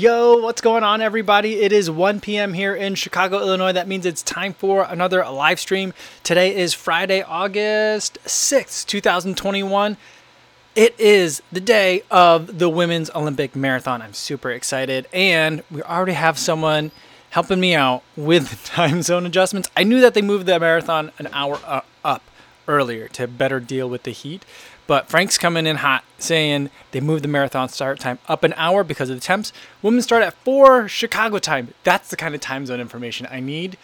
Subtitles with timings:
[0.00, 1.60] Yo, what's going on, everybody?
[1.60, 2.54] It is 1 p.m.
[2.54, 3.72] here in Chicago, Illinois.
[3.72, 5.92] That means it's time for another live stream.
[6.22, 9.98] Today is Friday, August 6th, 2021.
[10.74, 14.00] It is the day of the Women's Olympic Marathon.
[14.00, 16.92] I'm super excited, and we already have someone
[17.28, 19.68] helping me out with time zone adjustments.
[19.76, 22.22] I knew that they moved the marathon an hour uh, up
[22.66, 24.46] earlier to better deal with the heat.
[24.90, 28.82] But Frank's coming in hot, saying they moved the marathon start time up an hour
[28.82, 29.52] because of the temps.
[29.82, 31.74] Women start at 4 Chicago time.
[31.84, 33.78] That's the kind of time zone information I need.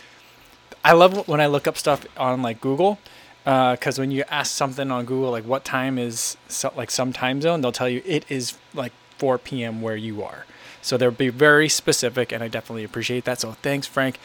[0.82, 2.98] I love when I look up stuff on like Google
[3.44, 7.12] because uh, when you ask something on Google, like what time is so, like some
[7.12, 9.82] time zone, they'll tell you it is like 4 p.m.
[9.82, 10.44] where you are.
[10.82, 13.38] So they'll be very specific, and I definitely appreciate that.
[13.38, 14.18] So thanks, Frank.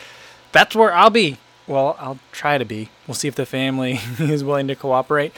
[0.52, 1.38] That's where I'll be.
[1.68, 2.90] Well, I'll try to be.
[3.08, 5.32] We'll see if the family is willing to cooperate.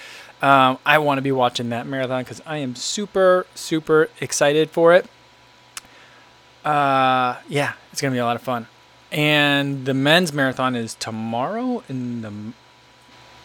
[0.44, 4.94] Um, I want to be watching that marathon because I am super, super excited for
[4.94, 5.06] it.
[6.66, 8.68] Uh, yeah, it's going to be a lot of fun.
[9.10, 12.34] And the men's marathon is tomorrow in the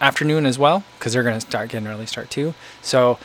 [0.00, 2.54] afternoon as well because they're going to start getting early start too.
[2.82, 3.20] So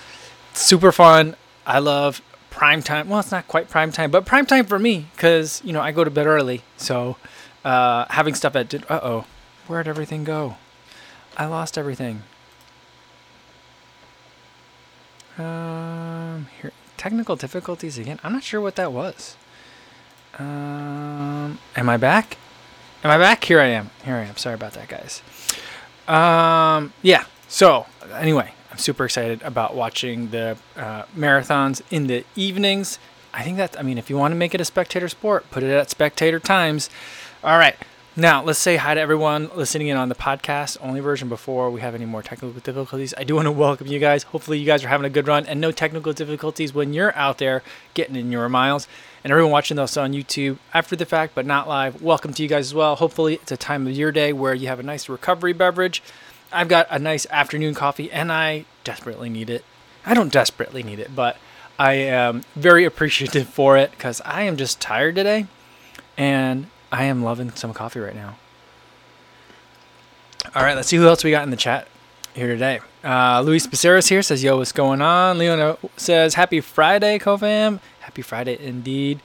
[0.53, 1.35] super fun.
[1.65, 3.09] I love prime time.
[3.09, 5.91] Well, it's not quite prime time, but prime time for me because you know I
[5.91, 6.61] go to bed early.
[6.77, 7.17] So
[7.65, 9.25] uh, having stuff at uh oh,
[9.65, 10.57] where'd everything go?
[11.35, 12.21] I lost everything.
[15.37, 18.19] Um, here, technical difficulties again.
[18.23, 19.35] I'm not sure what that was.
[20.37, 22.37] Um, am I back?
[23.03, 23.43] Am I back?
[23.43, 23.89] Here I am.
[24.05, 24.37] Here I am.
[24.37, 25.21] Sorry about that, guys.
[26.07, 27.25] Um, yeah.
[27.47, 32.99] So anyway, I'm super excited about watching the uh, marathons in the evenings.
[33.33, 35.63] I think that I mean, if you want to make it a spectator sport, put
[35.63, 36.89] it at spectator times.
[37.43, 37.75] All right.
[38.15, 41.81] Now, let's say hi to everyone listening in on the podcast only version before we
[41.81, 43.11] have any more technical difficulties.
[43.17, 44.21] I do want to welcome you guys.
[44.21, 47.39] Hopefully, you guys are having a good run and no technical difficulties when you're out
[47.39, 47.63] there
[47.95, 48.87] getting in your miles.
[49.23, 52.47] And everyone watching this on YouTube after the fact, but not live, welcome to you
[52.47, 52.95] guys as well.
[52.97, 56.03] Hopefully, it's a time of your day where you have a nice recovery beverage.
[56.51, 59.65] I've got a nice afternoon coffee and I desperately need it.
[60.05, 61.37] I don't desperately need it, but
[61.79, 65.47] I am very appreciative for it because I am just tired today
[66.15, 68.35] and I am loving some coffee right now.
[70.53, 71.87] All right, let's see who else we got in the chat
[72.35, 72.81] here today.
[73.03, 77.79] Uh, Luis Becerra's here says, "Yo, what's going on?" Leona says, "Happy Friday, CoFam.
[78.01, 79.21] Happy Friday indeed."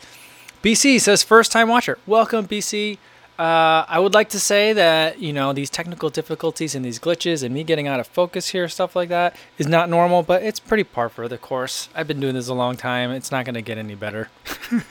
[0.62, 1.98] BC says, "First time watcher.
[2.06, 2.96] Welcome, BC."
[3.38, 7.44] Uh, I would like to say that you know these technical difficulties and these glitches
[7.44, 10.58] and me getting out of focus here, stuff like that, is not normal, but it's
[10.58, 11.88] pretty par for the course.
[11.94, 13.12] I've been doing this a long time.
[13.12, 14.28] It's not going to get any better.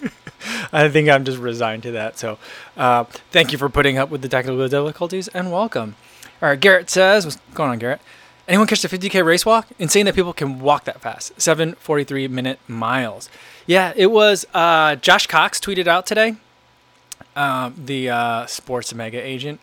[0.71, 2.17] I think I'm just resigned to that.
[2.17, 2.37] So,
[2.77, 5.95] uh, thank you for putting up with the technical difficulties and welcome.
[6.41, 7.99] All right, Garrett says, what's going on, Garrett?
[8.47, 9.67] Anyone catch the 50k race walk?
[9.77, 11.35] Insane that people can walk that fast.
[11.37, 13.29] 7:43 minute miles.
[13.65, 14.45] Yeah, it was.
[14.53, 16.37] Uh, Josh Cox tweeted out today,
[17.35, 19.59] um, the uh, sports mega agent,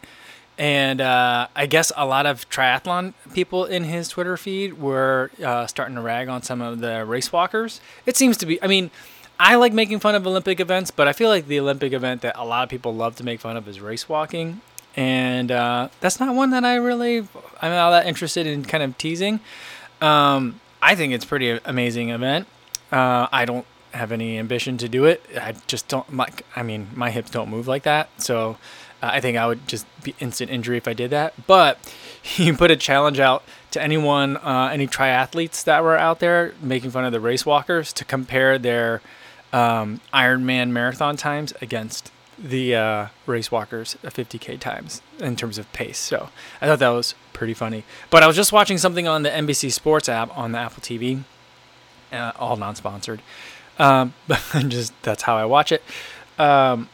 [0.56, 5.66] and uh, I guess a lot of triathlon people in his Twitter feed were uh,
[5.66, 7.80] starting to rag on some of the race walkers.
[8.06, 8.62] It seems to be.
[8.62, 8.90] I mean,
[9.38, 12.34] I like making fun of Olympic events, but I feel like the Olympic event that
[12.38, 14.60] a lot of people love to make fun of is race walking.
[14.96, 17.18] And uh, that's not one that I really,
[17.60, 19.40] I'm not that interested in kind of teasing.
[20.00, 22.46] Um, I think it's pretty amazing event.
[22.92, 25.24] Uh, I don't have any ambition to do it.
[25.40, 28.08] I just don't like, I mean, my hips don't move like that.
[28.20, 28.58] So
[29.02, 31.46] uh, I think I would just be instant injury if I did that.
[31.46, 31.78] But
[32.22, 36.90] he put a challenge out to anyone, uh, any triathletes that were out there making
[36.90, 39.00] fun of the race walkers to compare their
[39.52, 45.98] um, Ironman marathon times against the uh, race walkers 50k times in terms of pace.
[45.98, 47.84] So I thought that was pretty funny.
[48.10, 51.22] But I was just watching something on the NBC Sports app on the Apple TV,
[52.12, 53.22] uh, all non-sponsored.
[53.78, 54.14] Um,
[54.68, 55.82] just that's how I watch it.
[56.38, 56.88] Um,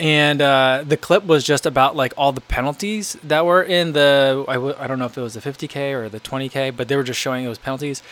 [0.00, 4.44] and uh, the clip was just about like all the penalties that were in the
[4.48, 6.96] I w- I don't know if it was the 50k or the 20k, but they
[6.96, 8.02] were just showing those penalties.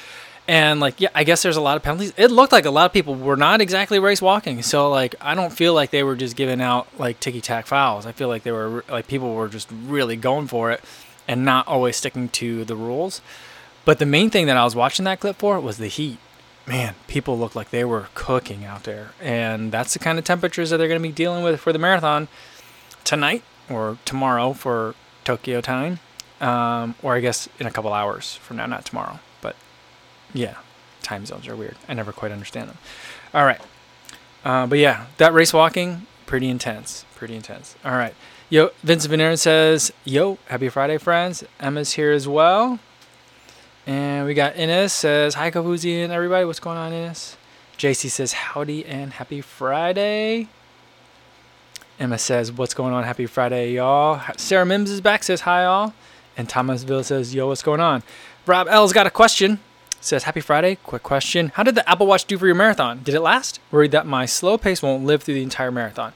[0.49, 2.13] And like, yeah, I guess there's a lot of penalties.
[2.17, 4.63] It looked like a lot of people were not exactly race walking.
[4.63, 8.07] So like, I don't feel like they were just giving out like ticky tack fouls.
[8.07, 10.81] I feel like they were like people were just really going for it
[11.29, 13.21] and not always sticking to the rules.
[13.85, 16.19] But the main thing that I was watching that clip for was the heat.
[16.67, 20.71] Man, people looked like they were cooking out there, and that's the kind of temperatures
[20.71, 22.29] that they're going to be dealing with for the marathon
[23.05, 24.95] tonight or tomorrow for
[25.25, 25.99] Tokyo time,
[26.41, 29.19] um, or I guess in a couple hours from now, not tomorrow.
[29.41, 29.57] But
[30.33, 30.59] yeah,
[31.03, 31.77] time zones are weird.
[31.89, 32.79] I never quite understand them.
[33.35, 33.61] All right.
[34.45, 37.05] Uh, but yeah, that race walking, pretty intense.
[37.17, 37.77] Pretty intense.
[37.85, 38.15] All right.
[38.51, 41.43] Yo, Vincent Venerin says, Yo, happy Friday, friends.
[41.59, 42.79] Emma's here as well.
[43.87, 46.45] And we got Ines says, Hi, Kofuzi and everybody.
[46.45, 47.37] What's going on, Ines?
[47.77, 50.49] JC says, Howdy and happy Friday.
[51.99, 53.03] Emma says, What's going on?
[53.03, 54.21] Happy Friday, y'all.
[54.37, 55.95] Sarah Mims is back, says, Hi, all.
[56.37, 58.05] And Thomasville says, Yo, what's going on?
[58.47, 59.59] Rob L's got a question.
[60.01, 60.77] Says, Happy Friday.
[60.85, 61.49] Quick question.
[61.55, 63.03] How did the Apple Watch do for your marathon?
[63.03, 63.59] Did it last?
[63.73, 66.13] Worried that my slow pace won't live through the entire marathon.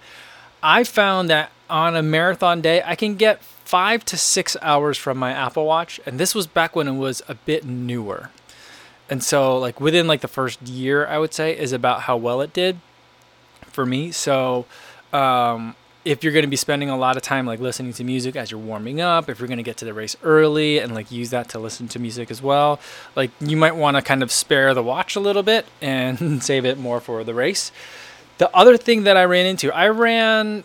[0.62, 5.19] I found that on a marathon day, I can get five to six hours from
[5.19, 6.01] my Apple Watch.
[6.07, 8.31] And this was back when it was a bit newer.
[9.11, 12.41] And so, like, within like the first year, I would say, is about how well
[12.41, 12.79] it did
[13.67, 14.13] for me.
[14.13, 14.67] So,
[15.13, 15.75] um,
[16.05, 18.53] if you're going to be spending a lot of time like listening to music as
[18.53, 21.31] you're warming up, if you're going to get to the race early and like use
[21.31, 22.79] that to listen to music as well,
[23.17, 26.65] like you might want to kind of spare the watch a little bit and save
[26.65, 27.73] it more for the race.
[28.39, 30.62] The other thing that I ran into, I ran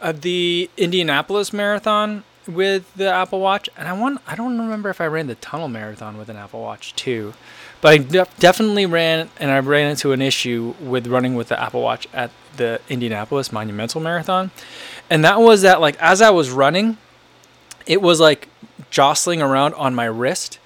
[0.00, 5.00] uh, the Indianapolis Marathon with the Apple Watch, and I want I don't remember if
[5.00, 7.34] I ran the Tunnel Marathon with an Apple Watch too,
[7.80, 11.60] but I de- definitely ran and I ran into an issue with running with the
[11.60, 14.50] Apple Watch at the Indianapolis Monumental Marathon,
[15.08, 16.98] and that was that like as I was running,
[17.86, 18.48] it was like
[18.90, 20.58] jostling around on my wrist.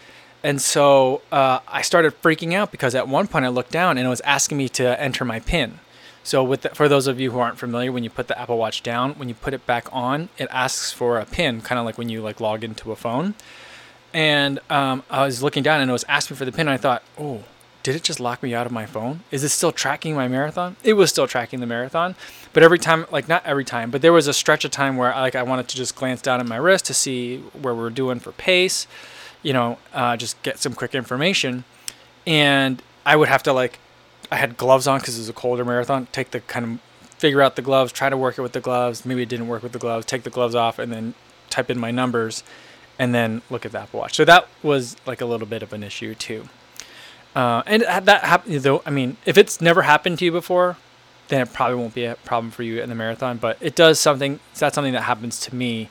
[0.43, 4.07] And so uh, I started freaking out because at one point I looked down and
[4.07, 5.81] it was asking me to enter my PIN.
[6.25, 8.59] So with the, for those of you who aren't familiar, when you put the Apple
[8.59, 11.85] Watch down, when you put it back on, it asks for a PIN, kind of
[11.85, 13.35] like when you like log into a phone.
[14.13, 16.63] And um, I was looking down and it was asking for the PIN.
[16.63, 17.45] And I thought, oh,
[17.85, 19.21] did it just lock me out of my phone?
[19.31, 20.77] Is it still tracking my marathon?
[20.83, 22.17] It was still tracking the marathon,
[22.55, 25.11] but every time, like not every time, but there was a stretch of time where
[25.11, 28.21] like I wanted to just glance down at my wrist to see where we're doing
[28.21, 28.87] for pace,
[29.43, 31.65] you know, uh, just get some quick information,
[32.27, 33.79] and I would have to like,
[34.35, 36.09] I had gloves on because it was a colder marathon.
[36.11, 36.81] Take the kind of
[37.19, 39.07] figure out the gloves, try to work it with the gloves.
[39.07, 40.05] Maybe it didn't work with the gloves.
[40.07, 41.15] Take the gloves off and then
[41.51, 42.43] type in my numbers,
[42.99, 44.17] and then look at the Apple Watch.
[44.17, 46.49] So that was like a little bit of an issue too.
[47.37, 48.83] Uh, and that happened though.
[48.85, 50.79] I mean, if it's never happened to you before,
[51.29, 53.37] then it probably won't be a problem for you in the marathon.
[53.37, 54.41] But it does something.
[54.59, 55.91] That's something that happens to me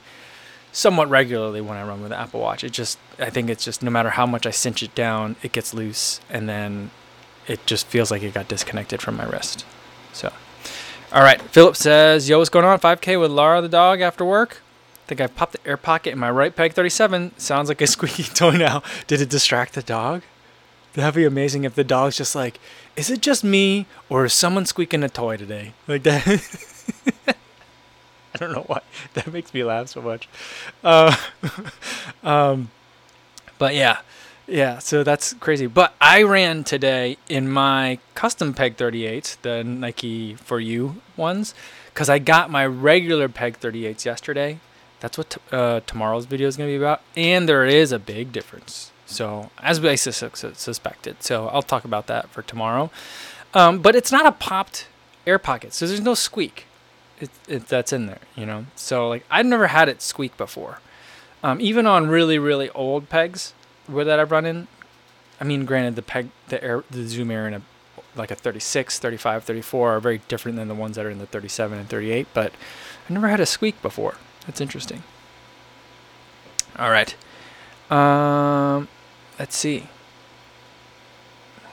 [0.70, 2.62] somewhat regularly when I run with the Apple Watch.
[2.62, 5.52] It just, I think it's just no matter how much I cinch it down, it
[5.52, 6.90] gets loose, and then
[7.46, 9.64] it just feels like it got disconnected from my wrist.
[10.12, 10.32] So,
[11.12, 11.40] all right.
[11.40, 12.78] Philip says, "Yo, what's going on?
[12.78, 14.60] 5K with Lara the dog after work."
[15.04, 17.38] I think I popped the air pocket in my right peg 37.
[17.38, 18.82] Sounds like a squeaky toy now.
[19.06, 20.22] Did it distract the dog?
[20.94, 22.60] That'd be amazing if the dog's just like,
[22.96, 25.72] is it just me or is someone squeaking a toy today?
[25.88, 26.26] Like that.
[28.34, 28.80] I don't know why.
[29.14, 30.28] That makes me laugh so much.
[30.82, 31.14] Uh,
[32.22, 32.70] um,
[33.58, 33.98] but yeah,
[34.46, 34.78] yeah.
[34.78, 35.66] So that's crazy.
[35.66, 41.54] But I ran today in my custom Peg 38s, the Nike for You ones,
[41.92, 44.58] because I got my regular Peg 38s yesterday.
[45.00, 47.98] That's what t- uh, tomorrow's video is going to be about, and there is a
[47.98, 48.90] big difference.
[49.04, 51.22] So, as I suspected.
[51.22, 52.90] So, I'll talk about that for tomorrow.
[53.52, 54.88] Um, but it's not a popped
[55.26, 56.66] air pocket, so there's no squeak.
[57.20, 58.64] It, it, that's in there, you know.
[58.76, 60.80] So, like, I've never had it squeak before.
[61.42, 63.52] Um, even on really, really old pegs
[63.86, 64.68] where that I've run in.
[65.40, 67.62] I mean, granted, the peg, the air, the Zoom Air in a
[68.16, 71.26] like a 36, 35, 34 are very different than the ones that are in the
[71.26, 72.28] 37 and 38.
[72.32, 72.52] But
[73.04, 74.16] I've never had a squeak before.
[74.46, 75.02] That's interesting.
[76.78, 77.14] All right.
[77.90, 78.88] Um,
[79.38, 79.88] let's see.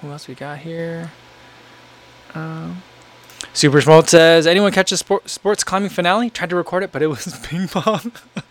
[0.01, 1.11] Who else we got here?
[2.33, 2.81] Um,
[3.53, 6.29] Super Smoke says, anyone catch the sport, sports climbing finale?
[6.29, 8.13] Tried to record it, but it was ping pong.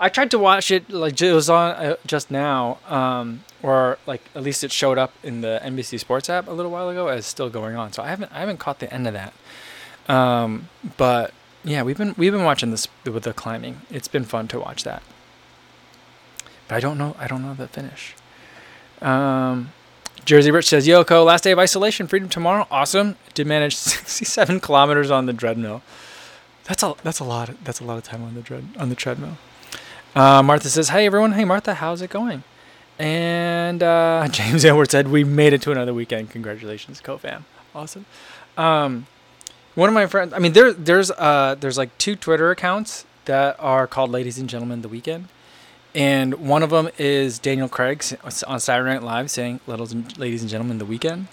[0.00, 4.22] I tried to watch it, like it was on uh, just now, um, or like
[4.34, 7.26] at least it showed up in the NBC Sports app a little while ago as
[7.26, 7.92] still going on.
[7.92, 9.32] So I haven't I haven't caught the end of that.
[10.12, 11.32] Um, but
[11.64, 13.82] yeah, we've been we've been watching this with the climbing.
[13.90, 15.02] It's been fun to watch that.
[16.68, 18.14] But I don't know I don't know the finish.
[19.00, 19.72] Um,
[20.24, 22.66] Jersey Rich says, Yoko, last day of isolation, freedom tomorrow.
[22.70, 23.16] Awesome.
[23.34, 25.82] Did manage 67 kilometers on the treadmill.
[26.64, 27.50] That's a that's a lot.
[27.64, 29.36] That's a lot of time on the tread on the treadmill.
[30.14, 32.44] Uh, Martha says, "Hey everyone, hey Martha, how's it going?"
[32.98, 36.30] And uh, James Edward said, "We made it to another weekend.
[36.30, 37.44] Congratulations, co-fam.
[37.74, 38.04] Awesome."
[38.56, 39.06] Um,
[39.74, 43.56] one of my friends, I mean, there there's uh there's like two Twitter accounts that
[43.58, 45.28] are called "Ladies and Gentlemen the Weekend,"
[45.94, 48.04] and one of them is Daniel Craig
[48.46, 51.28] on Saturday Night Live saying "Ladies and Gentlemen the Weekend,"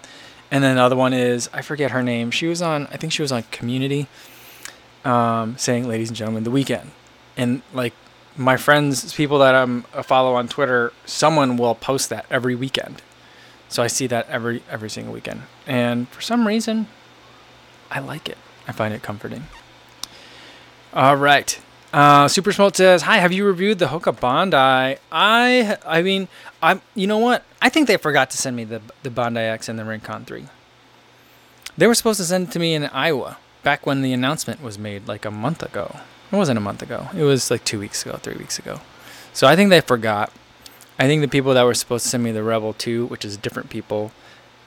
[0.52, 2.32] and then the other one is I forget her name.
[2.32, 4.08] She was on, I think she was on Community,
[5.04, 6.92] um, saying "Ladies and Gentlemen the Weekend,"
[7.36, 7.94] and like
[8.40, 13.02] my friends, people that I'm a follow on Twitter, someone will post that every weekend.
[13.68, 16.88] So I see that every every single weekend, and for some reason,
[17.92, 18.38] I like it.
[18.68, 19.44] I find it comforting.
[20.94, 21.60] All right.
[21.94, 24.56] Uh, Super Smoke says, "Hi, have you reviewed the Hoka Bondi?
[25.12, 26.28] I, I mean,
[26.64, 26.82] I'm.
[26.96, 27.44] You know what?
[27.62, 30.46] I think they forgot to send me the the Bondi X and the Rincon three.
[31.78, 34.80] They were supposed to send it to me in Iowa back when the announcement was
[34.80, 35.98] made, like a month ago.
[36.32, 37.08] It wasn't a month ago.
[37.16, 38.82] It was like two weeks ago, three weeks ago.
[39.34, 40.32] So I think they forgot.
[41.00, 43.38] I think the people that were supposed to send me the Rebel 2, which is
[43.38, 44.12] different people,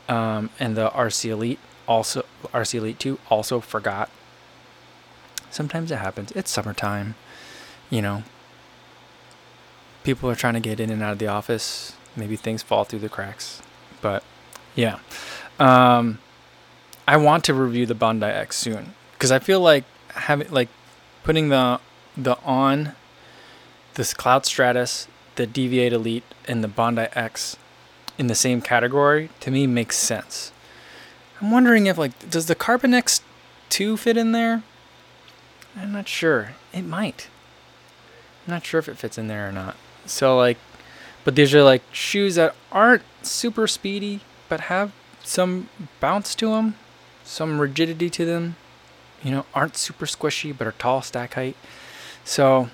[0.08, 4.10] um, and the RC Elite also RC Elite 2 also forgot.
[5.50, 6.32] Sometimes it happens.
[6.32, 7.14] It's summertime,
[7.90, 8.22] you know.
[10.02, 11.94] People are trying to get in and out of the office.
[12.16, 13.62] Maybe things fall through the cracks.
[14.00, 14.24] But
[14.74, 14.98] yeah.
[15.60, 16.18] Um,
[17.06, 20.68] I want to review the Bondi X soon because I feel like having like
[21.22, 21.80] putting the
[22.16, 22.92] the on
[23.94, 27.56] this Cloud Stratus, the Deviate Elite, and the Bondi X
[28.18, 30.52] in the same category to me makes sense.
[31.40, 34.62] I'm wondering if like does the Carbon X2 fit in there?
[35.76, 36.52] I'm not sure.
[36.72, 37.28] It might.
[38.46, 39.76] I'm not sure if it fits in there or not.
[40.06, 40.58] So like
[41.24, 44.92] but these are like shoes that aren't super speedy but have
[45.24, 45.68] some
[46.00, 46.74] bounce to them,
[47.24, 48.56] some rigidity to them.
[49.22, 51.56] You know, aren't super squishy but are tall stack height.
[52.24, 52.70] So,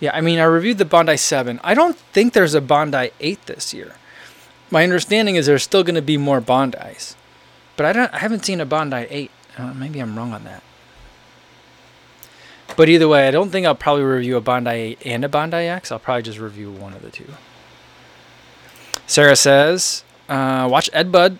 [0.00, 1.60] yeah, I mean, I reviewed the Bondi 7.
[1.62, 3.94] I don't think there's a Bondi 8 this year.
[4.72, 7.14] My understanding is there's still going to be more Bondis,
[7.76, 8.12] but I don't.
[8.14, 9.30] I haven't seen a Bondi 8.
[9.58, 10.62] Uh, maybe I'm wrong on that.
[12.74, 15.58] But either way, I don't think I'll probably review a Bondi 8 and a Bondi
[15.58, 15.92] X.
[15.92, 17.26] I'll probably just review one of the two.
[19.06, 21.38] Sarah says, uh, "Watch Ed Bud,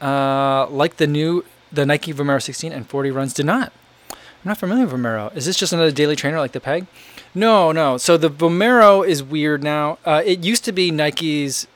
[0.00, 3.72] uh, like the new the Nike Vomero 16 and 40 runs did not.
[4.10, 5.34] I'm not familiar with Vomero.
[5.36, 6.86] Is this just another daily trainer like the Peg?
[7.34, 7.96] No, no.
[7.96, 9.98] So the Vomero is weird now.
[10.04, 11.66] Uh, it used to be Nike's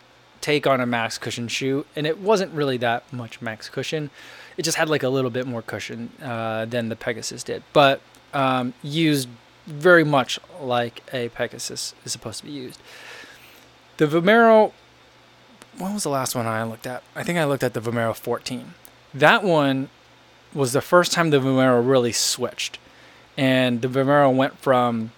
[0.40, 4.10] take on a max cushion shoe, and it wasn't really that much max cushion.
[4.56, 8.00] It just had like a little bit more cushion uh, than the Pegasus did, but
[8.32, 9.28] um, used
[9.66, 12.80] very much like a Pegasus is supposed to be used.
[13.96, 14.72] The Vomero,
[15.78, 17.02] when was the last one I looked at?
[17.14, 18.74] I think I looked at the Vomero 14.
[19.12, 19.88] That one
[20.54, 22.78] was the first time the Vomero really switched.
[23.36, 25.12] And the Vomero went from,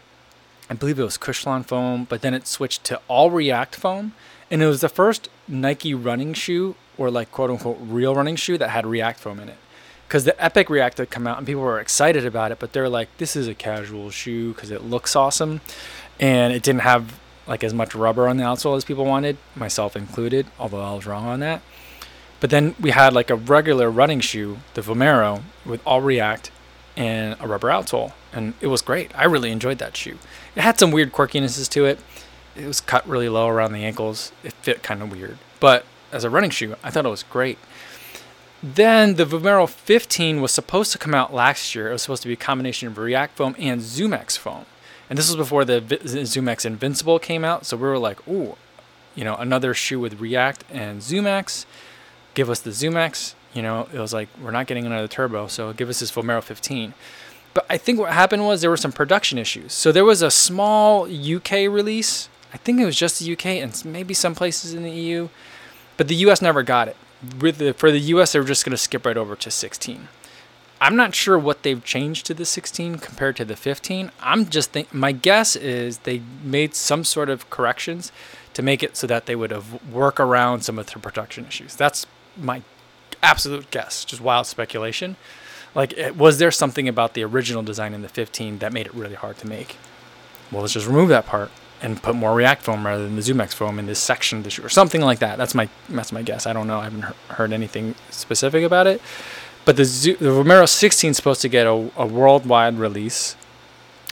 [0.71, 4.13] I believe it was Cushlon foam, but then it switched to all React foam.
[4.51, 8.59] And it was the first Nike running shoe, or like quote unquote real running shoe,
[8.59, 9.59] that had React foam in it.
[10.07, 12.89] Because the Epic React had come out and people were excited about it, but they're
[12.89, 15.63] like, this is a casual shoe because it looks awesome.
[16.21, 19.97] And it didn't have like as much rubber on the outsole as people wanted, myself
[19.97, 21.63] included, although I was wrong on that.
[22.43, 26.51] But then we had like a regular running shoe, the Vomero, with all React
[26.97, 29.17] and a rubber outsole, and it was great.
[29.17, 30.19] I really enjoyed that shoe.
[30.57, 32.01] It had some weird quirkinesses to it.
[32.57, 34.33] It was cut really low around the ankles.
[34.43, 37.59] It fit kind of weird, but as a running shoe, I thought it was great.
[38.61, 41.91] Then the Vomero 15 was supposed to come out last year.
[41.91, 44.67] It was supposed to be a combination of React foam and ZoomX foam.
[45.09, 47.67] And this was before the ZoomX Invincible came out.
[47.67, 48.57] So we were like, ooh,
[49.15, 51.67] you know, another shoe with React and ZoomX.
[52.35, 53.35] Give us the ZoomX.
[53.55, 55.47] You know, it was like, we're not getting another turbo.
[55.47, 56.95] So give us this Vomero 15.
[57.55, 59.73] But I think what happened was there were some production issues.
[59.75, 62.29] So there was a small UK release.
[62.55, 65.29] I think it was just the UK and maybe some places in the EU.
[65.99, 66.97] But the US never got it
[67.41, 70.09] with the, for the US, they're just going to skip right over to 16.
[70.81, 74.11] I'm not sure what they've changed to the 16 compared to the 15.
[74.21, 78.11] I'm just think my guess is they made some sort of corrections
[78.55, 81.77] to make it so that they would have work around some of the production issues.
[81.77, 82.63] That's my
[83.23, 85.17] absolute guess, just wild speculation.
[85.75, 88.95] Like, it, was there something about the original design in the 15 that made it
[88.95, 89.77] really hard to make?
[90.51, 93.55] Well, let's just remove that part and put more React foam rather than the ZoomX
[93.55, 95.37] foam in this section of the shoe or something like that.
[95.37, 96.47] That's my that's my guess.
[96.47, 96.79] I don't know.
[96.79, 99.01] I haven't heard anything specific about it.
[99.65, 103.37] But the Zo- the Vomero 16 is supposed to get a, a worldwide release,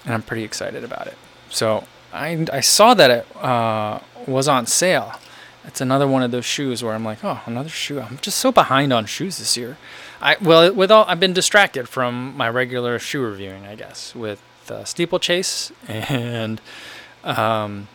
[0.04, 1.16] and I'm pretty excited about it.
[1.48, 5.14] So I I saw that it uh, was on sale.
[5.64, 8.00] It's another one of those shoes where I'm like, oh, another shoe.
[8.00, 9.76] I'm just so behind on shoes this year.
[10.20, 14.42] I well, with all I've been distracted from my regular shoe reviewing, I guess, with
[14.70, 16.60] uh, steeplechase and
[17.24, 17.88] um,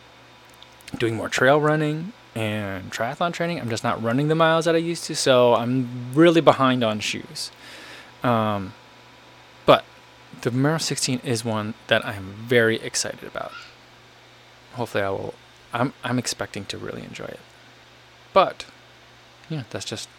[0.97, 3.59] doing more trail running and triathlon training.
[3.59, 6.99] I'm just not running the miles that I used to, so I'm really behind on
[6.99, 7.49] shoes.
[8.23, 8.73] Um,
[9.65, 9.85] but
[10.41, 13.51] the Vomero 16 is one that I'm very excited about.
[14.73, 15.33] Hopefully, I will.
[15.73, 17.39] I'm I'm expecting to really enjoy it.
[18.35, 18.65] But,
[19.49, 20.09] yeah, that's just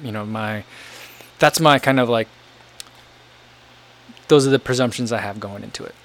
[0.00, 0.62] you know my
[1.40, 2.28] that's my kind of like
[4.28, 5.96] those are the presumptions I have going into it.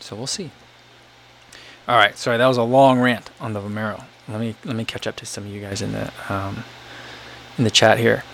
[0.00, 0.50] So we'll see.
[1.86, 4.02] All right, sorry, that was a long rant on the Vomero.
[4.28, 6.64] Let me let me catch up to some of you guys in the um,
[7.56, 8.24] in the chat here.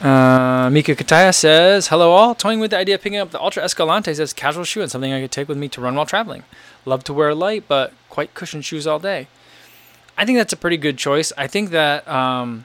[0.00, 3.62] Uh, Mika Kataya says, "Hello all, toying with the idea of picking up the Altra
[3.62, 6.42] Escalante as casual shoe and something I could take with me to run while traveling.
[6.84, 9.28] Love to wear light but quite cushioned shoes all day.
[10.16, 11.32] I think that's a pretty good choice.
[11.36, 12.64] I think that um,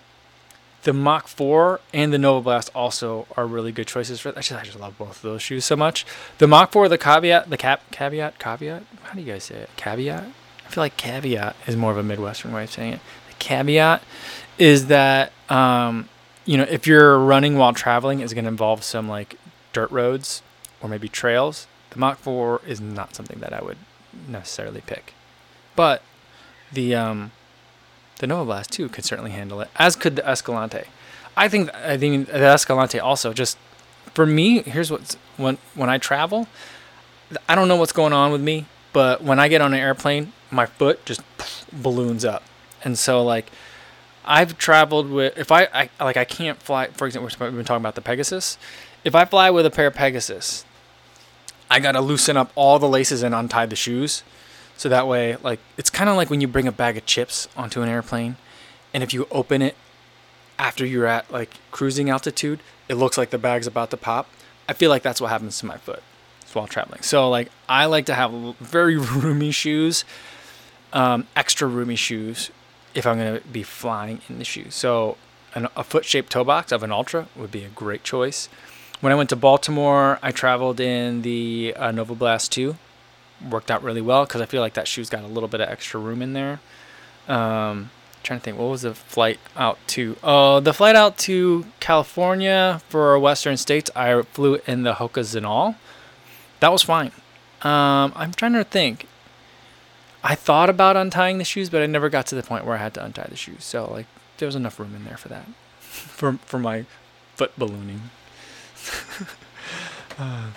[0.84, 4.30] the Mach 4 and the Nova Blast also are really good choices for.
[4.30, 6.06] I just I just love both of those shoes so much.
[6.38, 8.84] The Mach 4, the caveat, the cap caveat, caveat.
[9.04, 9.70] How do you guys say it?
[9.76, 10.24] Caveat.
[10.24, 13.00] I feel like caveat is more of a Midwestern way of saying it.
[13.30, 14.04] The caveat
[14.58, 16.10] is that um,
[16.46, 19.36] you know if you're running while traveling is going to involve some like
[19.74, 20.42] dirt roads
[20.82, 21.68] or maybe trails.
[21.92, 23.78] The Mach 4 is not something that I would
[24.28, 25.14] necessarily pick,
[25.76, 26.02] but
[26.72, 27.32] the um,
[28.20, 30.84] the Nova Blast 2 could certainly handle it, as could the Escalante.
[31.36, 33.58] I think I think the Escalante also just
[34.14, 34.62] for me.
[34.64, 36.48] Here's what's when when I travel,
[37.48, 40.34] I don't know what's going on with me, but when I get on an airplane,
[40.50, 41.22] my foot just
[41.72, 42.44] balloons up,
[42.84, 43.52] and so like
[44.26, 46.88] I've traveled with if I, I like I can't fly.
[46.88, 48.58] For example, we've been talking about the Pegasus.
[49.04, 50.66] If I fly with a pair of Pegasus,
[51.70, 54.24] I gotta loosen up all the laces and untie the shoes
[54.78, 57.48] so that way, like, it's kind of like when you bring a bag of chips
[57.58, 58.38] onto an airplane,
[58.94, 59.76] and if you open it
[60.60, 64.28] after you're at like cruising altitude, it looks like the bag's about to pop.
[64.70, 66.04] I feel like that's what happens to my foot
[66.54, 67.02] while traveling.
[67.02, 70.06] So, like, I like to have very roomy shoes,
[70.94, 72.52] um, extra roomy shoes,
[72.94, 74.76] if I'm gonna be flying in the shoes.
[74.76, 75.18] So,
[75.54, 78.50] an, a foot-shaped toe box of an Altra would be a great choice.
[79.00, 82.76] When I went to Baltimore, I traveled in the uh, Nova Blast 2
[83.50, 85.70] worked out really well because I feel like that shoe's got a little bit of
[85.70, 86.60] extra room in there.
[87.28, 87.92] Um,
[88.24, 90.18] trying to think, what was the flight out to?
[90.24, 95.76] Oh, the flight out to California for Western states, I flew in the Hoka Zinal.
[96.60, 97.12] That was fine.
[97.62, 99.08] Um, I'm trying to think.
[100.24, 102.80] I thought about untying the shoes, but I never got to the point where I
[102.80, 103.64] had to untie the shoes.
[103.64, 105.48] So like, there was enough room in there for that,
[105.80, 106.86] for for my
[107.36, 108.10] foot ballooning.
[110.20, 110.50] uh.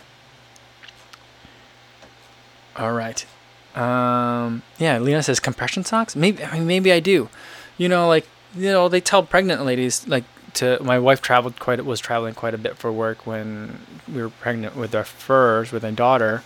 [2.80, 3.26] All right.
[3.74, 6.16] Um, yeah, Lena says compression socks.
[6.16, 7.28] Maybe I mean, maybe I do.
[7.76, 10.82] You know, like you know, they tell pregnant ladies like to.
[10.82, 13.80] My wife traveled quite was traveling quite a bit for work when
[14.12, 16.42] we were pregnant with our first with my daughter,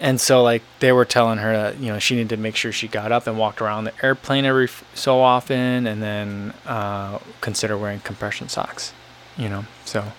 [0.00, 2.70] and so like they were telling her that you know she needed to make sure
[2.70, 7.76] she got up and walked around the airplane every so often, and then uh, consider
[7.76, 8.92] wearing compression socks.
[9.36, 10.12] You know, so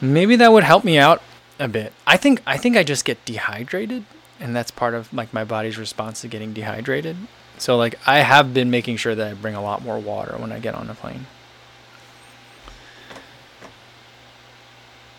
[0.00, 1.22] maybe that would help me out
[1.60, 1.92] a bit.
[2.06, 4.06] I think I think I just get dehydrated
[4.42, 7.16] and that's part of like my body's response to getting dehydrated.
[7.58, 10.50] So like I have been making sure that I bring a lot more water when
[10.50, 11.26] I get on a plane.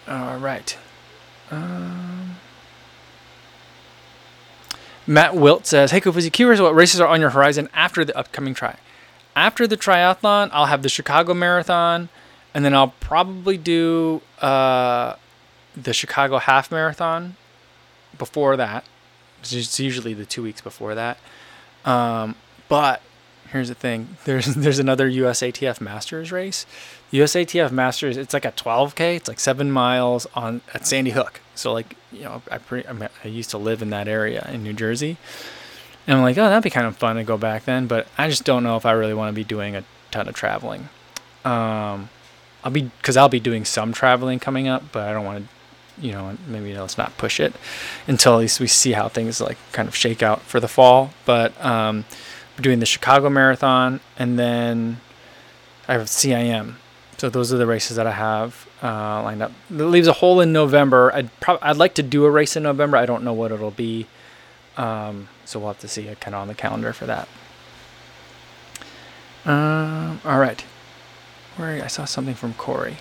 [0.08, 0.78] All right.
[1.50, 2.36] Um,
[5.08, 8.54] Matt Wilt says, "Hey, Kofuzi, curious what races are on your horizon after the upcoming
[8.54, 8.76] try?
[9.36, 12.10] After the triathlon, I'll have the Chicago Marathon,
[12.54, 15.16] and then I'll probably do uh,
[15.76, 17.38] the Chicago Half Marathon
[18.18, 18.84] before that,
[19.52, 21.18] it's usually the two weeks before that.
[21.86, 22.36] Um,
[22.70, 23.02] but
[23.50, 26.66] here's the thing: there's there's another USATF Masters race.
[27.12, 29.18] USATF Masters, it's like a 12k.
[29.18, 31.42] It's like seven miles on at Sandy Hook.
[31.56, 34.64] So like you know, I pre I, I used to live in that area in
[34.64, 35.18] New Jersey,
[36.08, 37.88] and I'm like, oh, that'd be kind of fun to go back then.
[37.88, 40.36] But I just don't know if I really want to be doing a ton of
[40.36, 40.90] traveling.
[41.46, 42.10] Um,
[42.64, 45.53] I'll be because I'll be doing some traveling coming up, but I don't want to
[46.00, 47.54] you know, maybe let's not push it
[48.08, 51.14] until at least we see how things like kind of shake out for the fall.
[51.26, 52.06] But um,
[52.60, 55.00] doing the Chicago Marathon, and then
[55.88, 56.76] I have CIM.
[57.18, 59.52] So those are the races that I have uh, lined up.
[59.70, 61.12] It leaves a hole in November.
[61.14, 62.98] I'd pro- I'd like to do a race in November.
[62.98, 64.08] I don't know what it'll be,
[64.78, 67.28] um, so we'll have to see it kind of on the calendar for that.
[69.46, 70.62] Um, all right.
[71.56, 72.98] Where I saw something from Corey.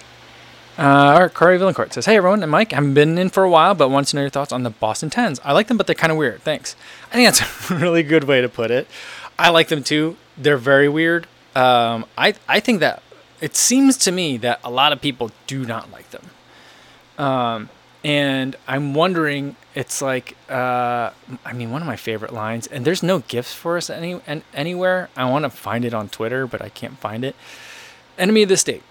[0.78, 2.72] Uh, all right, Corey Villancourt says, Hey everyone, I'm Mike.
[2.72, 4.70] I haven't been in for a while, but want to know your thoughts on the
[4.70, 5.38] Boston 10s.
[5.44, 6.40] I like them, but they're kind of weird.
[6.40, 6.76] Thanks.
[7.11, 8.88] I think that's a really good way to put it.
[9.38, 10.16] I like them too.
[10.38, 11.26] They're very weird.
[11.54, 13.02] Um, I, I think that
[13.42, 16.30] it seems to me that a lot of people do not like them.
[17.18, 17.68] Um,
[18.02, 21.11] and I'm wondering, it's like, uh,
[21.44, 24.22] I mean, one of my favorite lines, and there's no gifts for us any,
[24.54, 25.11] anywhere.
[25.18, 27.37] I want to find it on Twitter, but I can't find it.
[28.16, 28.82] Enemy of the State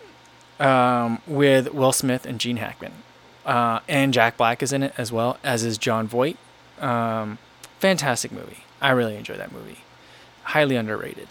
[0.61, 2.93] um, with Will Smith and Gene Hackman.
[3.45, 6.37] Uh, and Jack Black is in it as well, as is Jon Voight.
[6.79, 7.39] Um,
[7.79, 8.63] fantastic movie.
[8.79, 9.79] I really enjoy that movie.
[10.43, 11.27] Highly underrated.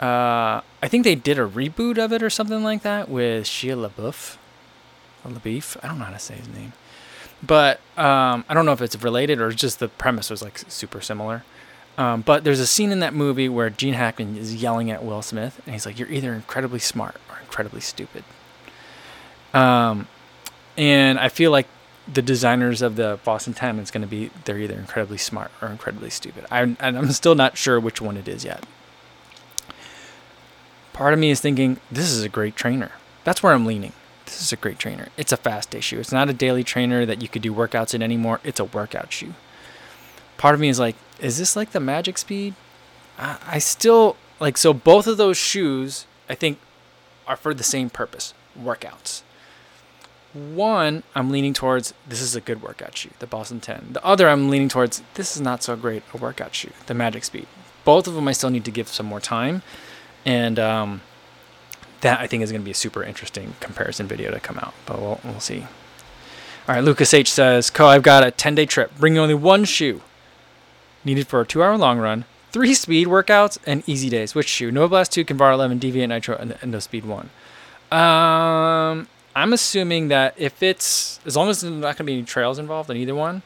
[0.00, 3.76] Uh, I think they did a reboot of it or something like that with Shia
[3.88, 4.36] LaBeouf.
[5.26, 5.76] LaBeouf?
[5.82, 6.72] I don't know how to say his name.
[7.42, 11.00] But um, I don't know if it's related or just the premise was like super
[11.00, 11.44] similar.
[11.96, 15.22] Um, but there's a scene in that movie where Gene Hackman is yelling at Will
[15.22, 18.24] Smith, and he's like, "You're either incredibly smart or incredibly stupid."
[19.54, 20.08] Um,
[20.76, 21.68] and I feel like
[22.12, 25.68] the designers of the Boston 10 is going to be they're either incredibly smart or
[25.68, 26.44] incredibly stupid.
[26.50, 28.64] I, and I'm still not sure which one it is yet.
[30.92, 32.92] part of me is thinking this is a great trainer.
[33.22, 33.92] That's where I'm leaning.
[34.26, 35.08] This is a great trainer.
[35.16, 36.00] It's a fast shoe.
[36.00, 38.40] It's not a daily trainer that you could do workouts in anymore.
[38.44, 39.34] It's a workout shoe.
[40.36, 42.54] Part of me is like, is this like the Magic Speed?
[43.18, 46.58] I, I still like so both of those shoes I think
[47.26, 49.22] are for the same purpose, workouts.
[50.34, 53.90] One, I'm leaning towards this is a good workout shoe, the Boston 10.
[53.92, 57.22] The other, I'm leaning towards this is not so great a workout shoe, the Magic
[57.22, 57.46] Speed.
[57.84, 59.62] Both of them I still need to give some more time,
[60.24, 61.02] and um,
[62.00, 64.74] that I think is going to be a super interesting comparison video to come out.
[64.86, 65.60] But we'll we'll see.
[66.66, 69.64] All right, Lucas H says, "Co, I've got a 10 day trip, bringing only one
[69.64, 70.02] shoe,
[71.04, 74.36] needed for a two hour long run." Three speed workouts and easy days.
[74.36, 74.70] Which shoe?
[74.70, 77.28] Nova Blast 2, Kinvara 11, Deviate Nitro, and the Endo Speed 1.
[77.90, 82.22] Um, I'm assuming that if it's as long as there's not going to be any
[82.22, 83.42] trails involved in either one,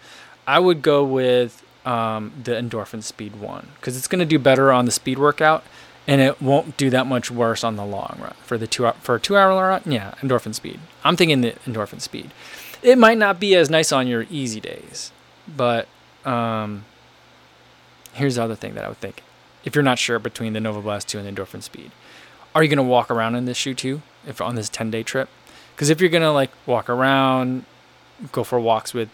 [0.46, 4.70] I would go with um, the endorphin speed one because it's going to do better
[4.70, 5.64] on the speed workout,
[6.07, 9.14] and it won't do that much worse on the long run for the two for
[9.14, 9.83] a two hour run.
[9.87, 10.81] Yeah, endorphin speed.
[11.05, 12.31] I'm thinking the endorphin speed.
[12.83, 15.11] It might not be as nice on your easy days,
[15.48, 15.88] but
[16.24, 16.85] um,
[18.12, 19.22] here's the other thing that I would think:
[19.64, 21.92] if you're not sure between the Nova Blast two and the endorphin speed,
[22.55, 24.03] are you going to walk around in this shoe too?
[24.27, 25.29] If on this 10 day trip,
[25.79, 27.64] because if you're gonna like walk around,
[28.33, 29.09] go for walks with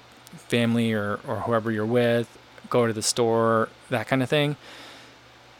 [0.48, 2.26] family or, or whoever you're with,
[2.70, 4.56] go to the store, that kind of thing,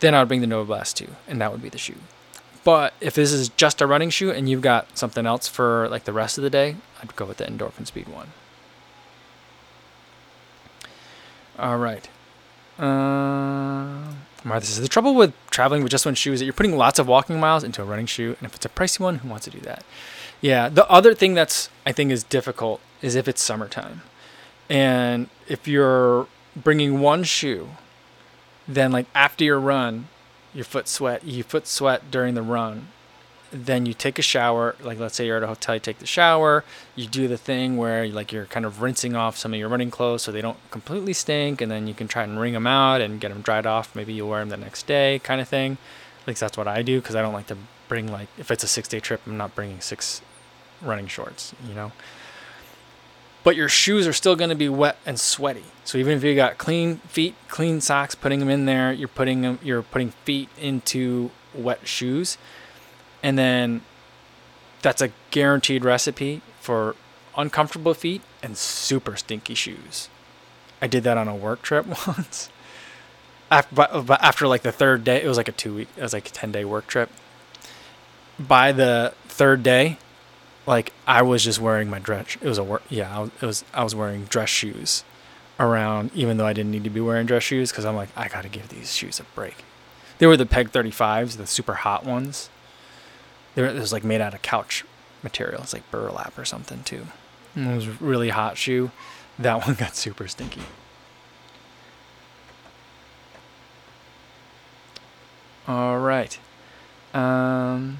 [0.01, 1.97] then I would bring the Nova Blast 2, and that would be the shoe.
[2.64, 6.05] But if this is just a running shoe and you've got something else for like
[6.05, 8.29] the rest of the day, I'd go with the Endorphin Speed 1.
[11.59, 12.09] All right.
[12.79, 16.79] Uh, Martha says the trouble with traveling with just one shoe is that you're putting
[16.79, 19.29] lots of walking miles into a running shoe, and if it's a pricey one, who
[19.29, 19.85] wants to do that?
[20.44, 20.68] Yeah.
[20.68, 24.02] The other thing that's I think is difficult is if it's summertime,
[24.68, 27.70] and if you're bringing one shoe,
[28.68, 30.09] then like after your run,
[30.52, 32.88] your foot sweat, you foot sweat during the run,
[33.50, 34.76] then you take a shower.
[34.83, 36.62] Like let's say you're at a hotel, you take the shower,
[36.94, 39.90] you do the thing where like you're kind of rinsing off some of your running
[39.90, 43.00] clothes so they don't completely stink, and then you can try and wring them out
[43.00, 43.96] and get them dried off.
[43.96, 45.78] Maybe you wear them the next day, kind of thing.
[46.20, 47.57] At least that's what I do because I don't like to
[47.88, 50.20] bring like if it's a six day trip, I'm not bringing six
[50.83, 51.93] running shorts, you know.
[53.43, 55.65] But your shoes are still going to be wet and sweaty.
[55.85, 59.43] So even if you got clean feet, clean socks, putting them in there, you're putting
[59.43, 62.39] them, you're putting feet into wet shoes,
[63.23, 63.83] and then
[64.81, 66.97] that's a guaranteed recipe for
[67.37, 70.09] uncomfortable feet and super stinky shoes.
[70.81, 72.51] I did that on a work trip once.
[73.51, 76.13] After, but after like the third day, it was like a two week, it was
[76.13, 77.11] like a 10 day work trip.
[78.39, 79.99] By the third day,
[80.66, 82.37] like I was just wearing my dress.
[82.40, 82.83] It was a work.
[82.88, 83.64] Yeah, it was.
[83.72, 85.05] I was wearing dress shoes
[85.61, 88.29] around, even though I didn't need to be wearing dress shoes because I'm like, I
[88.29, 89.64] gotta give these shoes a break.
[90.18, 92.48] They were the Peg 35s, the super hot ones.
[93.55, 94.85] They were, it was like made out of couch
[95.22, 95.62] material.
[95.62, 97.07] It's like burlap or something too.
[97.55, 98.90] And it was really hot shoe.
[99.38, 100.62] That one got super stinky.
[105.66, 106.38] All right.
[107.12, 107.98] Um.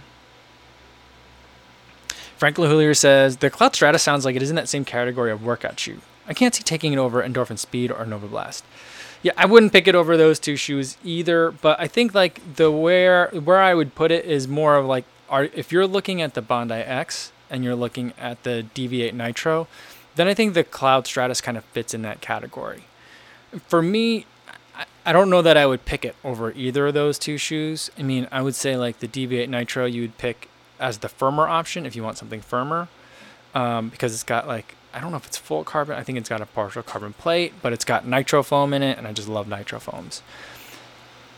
[2.45, 5.43] Frank LaHulier says the Cloud Stratus sounds like it is in that same category of
[5.43, 6.03] workout shoe.
[6.29, 8.67] I can't see taking it over Endorphin Speed or Nova Blast.
[9.23, 12.71] Yeah, I wouldn't pick it over those two shoes either, but I think like the
[12.71, 16.35] where where I would put it is more of like are if you're looking at
[16.35, 19.67] the Bondi X and you're looking at the Deviate Nitro,
[20.17, 22.85] then I think the Cloud Stratus kind of fits in that category.
[23.69, 24.27] For me,
[25.07, 27.91] I don't know that I would pick it over either of those two shoes.
[27.99, 31.47] I mean, I would say like the Deviate Nitro, you would pick as the firmer
[31.47, 32.89] option if you want something firmer,
[33.55, 35.97] um, because it's got like I don't know if it's full carbon.
[35.97, 38.97] I think it's got a partial carbon plate, but it's got nitro foam in it,
[38.97, 40.23] and I just love nitro foams.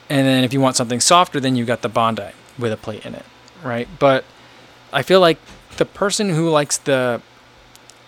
[0.09, 3.05] And then if you want something softer, then you've got the Bondi with a plate
[3.05, 3.25] in it,
[3.63, 3.89] right?
[3.99, 4.25] But
[4.93, 5.39] I feel like
[5.79, 7.23] the person who likes the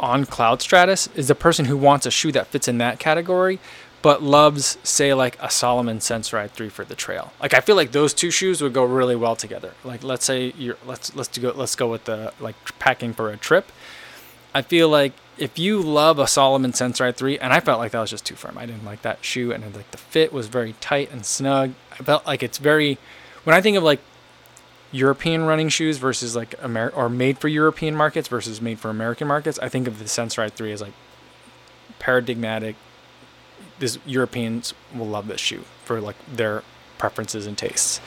[0.01, 3.59] on Cloud Stratus is the person who wants a shoe that fits in that category,
[4.01, 7.33] but loves say like a Salomon Sensoride 3 for the trail.
[7.41, 9.75] Like I feel like those two shoes would go really well together.
[9.85, 13.37] Like let's say you're let's let's go let's go with the like packing for a
[13.37, 13.71] trip.
[14.55, 18.01] I feel like if you love a Salomon Sensoride 3 and I felt like that
[18.01, 18.57] was just too firm.
[18.57, 21.75] I didn't like that shoe and like the fit was very tight and snug.
[21.93, 22.99] I felt like it's very
[23.45, 24.01] when I think of like
[24.91, 29.29] European running shoes versus like Amer or made for European markets versus made for American
[29.29, 30.95] markets, I think of the Sensoride 3 as like
[31.99, 32.77] paradigmatic
[33.79, 36.63] this Europeans will love this shoe for like their
[36.99, 38.01] preferences and tastes.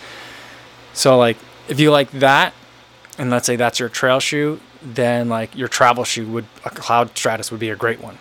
[0.94, 2.54] So like if you like that,
[3.18, 7.18] and let's say that's your trail shoe, then like your travel shoe would a Cloud
[7.18, 8.18] Stratus would be a great one.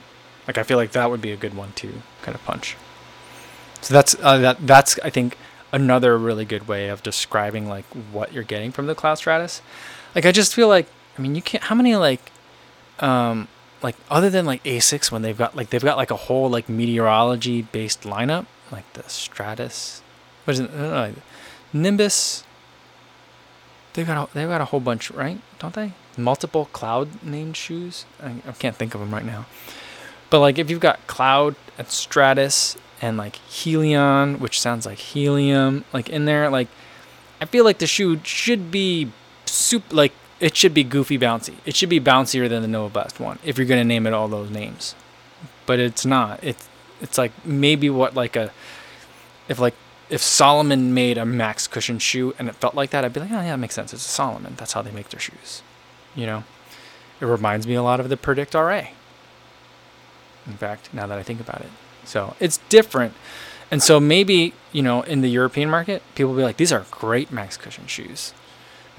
[0.47, 2.77] Like I feel like that would be a good one to kind of punch.
[3.81, 5.37] So that's uh, that that's I think
[5.73, 9.63] another really good way of describing like what you're getting from the cloud stratus.
[10.15, 10.87] Like I just feel like
[11.17, 12.33] I mean you can't how many like
[12.99, 13.49] um
[13.83, 16.69] like other than like Asics when they've got like they've got like a whole like
[16.69, 20.03] meteorology based lineup like the Stratus
[20.45, 21.15] what is it
[21.73, 22.45] Nimbus
[23.95, 25.41] they've got a, they've got a whole bunch right?
[25.59, 25.93] Don't they?
[26.17, 28.05] Multiple cloud named shoes?
[28.23, 29.47] I, I can't think of them right now.
[30.29, 35.85] But like if you've got cloud and Stratus and like Helion which sounds like helium
[35.93, 36.69] like in there like
[37.41, 39.11] I feel like the shoe should be
[39.47, 41.55] super like it should be goofy bouncy.
[41.67, 44.27] It should be bouncier than the Nova Blast one if you're gonna name it all
[44.27, 44.95] those names.
[45.67, 46.43] But it's not.
[46.43, 46.69] It's
[47.01, 48.51] it's like maybe what like a
[49.49, 49.75] if like
[50.09, 53.31] if Salomon made a max cushion shoe and it felt like that, I'd be like,
[53.31, 53.93] oh yeah, that makes sense.
[53.93, 54.55] It's a Salomon.
[54.57, 55.63] That's how they make their shoes.
[56.17, 56.45] You know,
[57.21, 58.89] it reminds me a lot of the Predict RA.
[60.47, 61.71] In fact, now that I think about it,
[62.05, 63.15] so it's different.
[63.71, 66.87] And so maybe you know in the European market, people will be like, these are
[66.91, 68.33] great max cushion shoes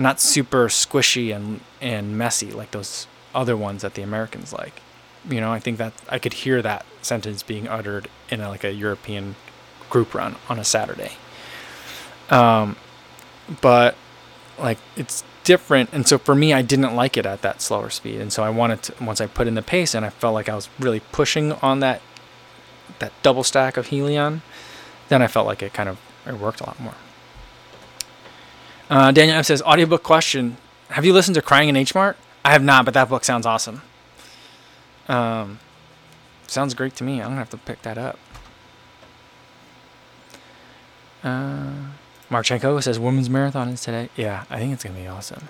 [0.01, 4.81] not super squishy and and messy like those other ones that the Americans like.
[5.29, 8.63] You know, I think that I could hear that sentence being uttered in a, like
[8.63, 9.35] a European
[9.89, 11.13] group run on a Saturday.
[12.29, 12.75] Um,
[13.61, 13.95] but
[14.57, 18.21] like it's different, and so for me, I didn't like it at that slower speed,
[18.21, 20.49] and so I wanted to once I put in the pace, and I felt like
[20.49, 22.01] I was really pushing on that
[22.99, 24.41] that double stack of Helion.
[25.09, 26.95] Then I felt like it kind of it worked a lot more.
[28.91, 30.57] Uh, Daniel M says, audiobook question.
[30.89, 32.17] Have you listened to Crying in H Mart?
[32.43, 33.81] I have not, but that book sounds awesome.
[35.07, 35.59] Um,
[36.45, 37.21] sounds great to me.
[37.21, 38.19] I'm gonna have to pick that up.
[41.23, 41.71] Uh,
[42.29, 44.09] Marchenko says women's marathon is today.
[44.17, 45.47] Yeah, I think it's gonna be awesome.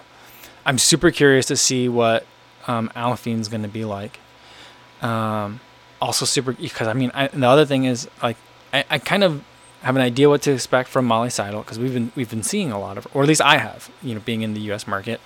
[0.64, 2.28] I'm super curious to see what
[2.68, 4.20] um, Aliphine's gonna be like.
[5.02, 5.62] Um,
[6.00, 8.38] also super because I mean I, the other thing is like
[8.72, 9.44] I, I kind of
[9.82, 12.72] have an idea what to expect from Molly Seidel because we've been we've been seeing
[12.72, 14.88] a lot of, or at least I have, you know, being in the U.S.
[14.88, 15.20] market,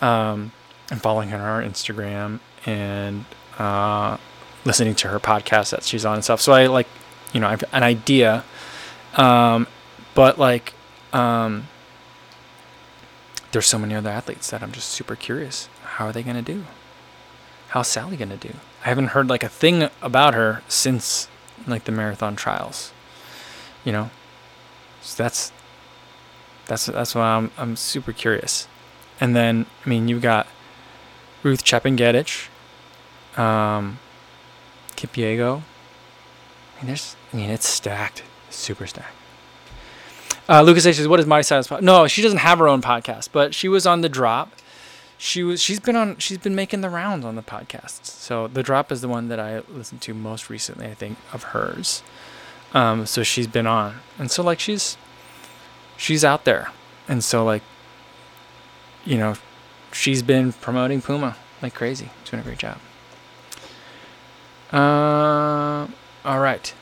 [0.00, 0.52] um,
[0.90, 3.24] and following her on Instagram and
[3.58, 4.16] uh,
[4.64, 6.40] listening to her podcast that she's on and stuff.
[6.40, 6.88] So I like,
[7.32, 8.44] you know, I have an idea,
[9.14, 9.68] um,
[10.14, 10.74] but like,
[11.12, 11.68] um,
[13.52, 15.68] there's so many other athletes that I'm just super curious.
[15.84, 16.64] How are they gonna do?
[17.68, 18.54] How's Sally gonna do?
[18.84, 21.28] I haven't heard like a thing about her since
[21.68, 22.92] like the marathon trials
[23.86, 24.10] you know
[25.00, 25.52] so that's
[26.66, 28.66] that's that's why I'm I'm super curious.
[29.20, 30.46] And then I mean you've got
[31.42, 32.48] Ruth Chepngetich,
[33.38, 33.98] um,
[34.96, 35.62] Kipyego.
[35.62, 39.14] I mean there's I mean it's stacked, super stacked.
[40.48, 43.54] Uh, Lucas says, "What is my size?" No, she doesn't have her own podcast, but
[43.54, 44.52] she was on the drop.
[45.18, 45.62] She was.
[45.62, 46.18] She's been on.
[46.18, 48.06] She's been making the rounds on the podcasts.
[48.06, 50.86] So the drop is the one that I listened to most recently.
[50.86, 52.02] I think of hers.
[52.72, 54.96] Um, so she's been on, and so like she's
[55.96, 56.70] she's out there,
[57.08, 57.62] and so like
[59.04, 59.34] you know
[59.92, 62.78] she's been promoting Puma like crazy, doing a great job.
[64.72, 65.86] Uh,
[66.24, 66.74] all right.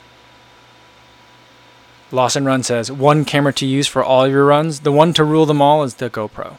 [2.11, 4.81] Lawson Run says one camera to use for all your runs.
[4.81, 6.59] The one to rule them all is the GoPro.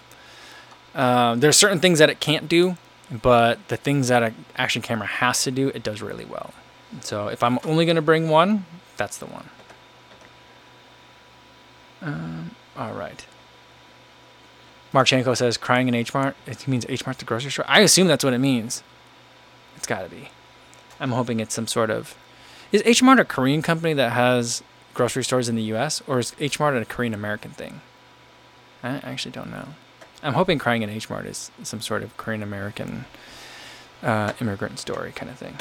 [0.93, 2.77] Uh, there's certain things that it can't do,
[3.09, 6.53] but the things that an action camera has to do, it does really well.
[7.01, 8.65] So if I'm only going to bring one,
[8.97, 9.49] that's the one.
[12.01, 13.25] Um, all right.
[14.93, 16.35] Marchenko says crying in H Mart.
[16.45, 17.65] It means H Mart the grocery store.
[17.67, 18.83] I assume that's what it means.
[19.75, 20.29] It's got to be.
[20.99, 22.15] I'm hoping it's some sort of.
[22.71, 26.01] Is H Mart a Korean company that has grocery stores in the U.S.
[26.07, 27.81] or is H Mart a Korean American thing?
[28.83, 29.69] I actually don't know.
[30.23, 33.05] I'm hoping crying in H Mart is some sort of Korean American
[34.01, 35.57] uh, immigrant story kind of thing.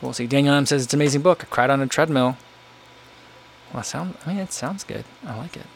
[0.00, 0.26] We'll see.
[0.26, 1.42] Daniel M says it's an amazing book.
[1.42, 2.36] I cried on a treadmill.
[3.72, 4.16] Well, sound.
[4.26, 5.04] I mean, it sounds good.
[5.26, 5.66] I like it.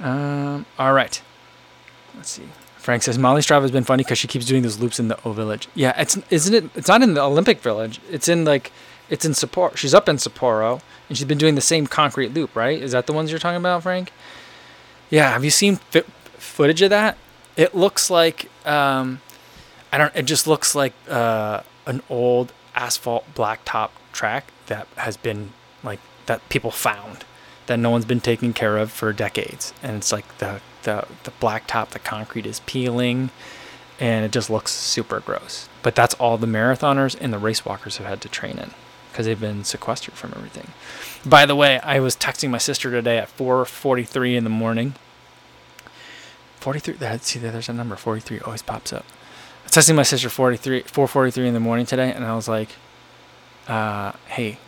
[0.00, 0.66] Um.
[0.78, 1.20] All right.
[2.16, 2.48] Let's see.
[2.76, 5.18] Frank says Molly Strava has been funny because she keeps doing those loops in the
[5.24, 5.68] O Village.
[5.74, 6.70] Yeah, it's isn't it?
[6.74, 8.00] It's not in the Olympic Village.
[8.10, 8.72] It's in like,
[9.10, 9.76] it's in Sapporo.
[9.76, 12.80] She's up in Sapporo, and she's been doing the same concrete loop, right?
[12.80, 14.12] Is that the ones you're talking about, Frank?
[15.10, 15.30] Yeah.
[15.30, 16.04] Have you seen fi-
[16.38, 17.18] footage of that?
[17.56, 19.20] It looks like um,
[19.92, 20.14] I don't.
[20.16, 25.52] It just looks like uh, an old asphalt blacktop track that has been
[25.82, 27.24] like that people found
[27.66, 31.32] that no one's been taking care of for decades, and it's like the the the
[31.32, 33.30] blacktop, the concrete is peeling,
[33.98, 35.68] and it just looks super gross.
[35.82, 38.70] But that's all the marathoners and the race walkers have had to train in
[39.10, 40.72] because they've been sequestered from everything.
[41.28, 44.94] By the way, I was texting my sister today at 4:43 in the morning.
[46.60, 46.94] 43.
[46.94, 47.96] That See, there's a number.
[47.96, 49.04] 43 always pops up
[49.62, 52.70] I was texting my sister 43, 4:43 in the morning today, and I was like,
[53.68, 54.58] uh, "Hey,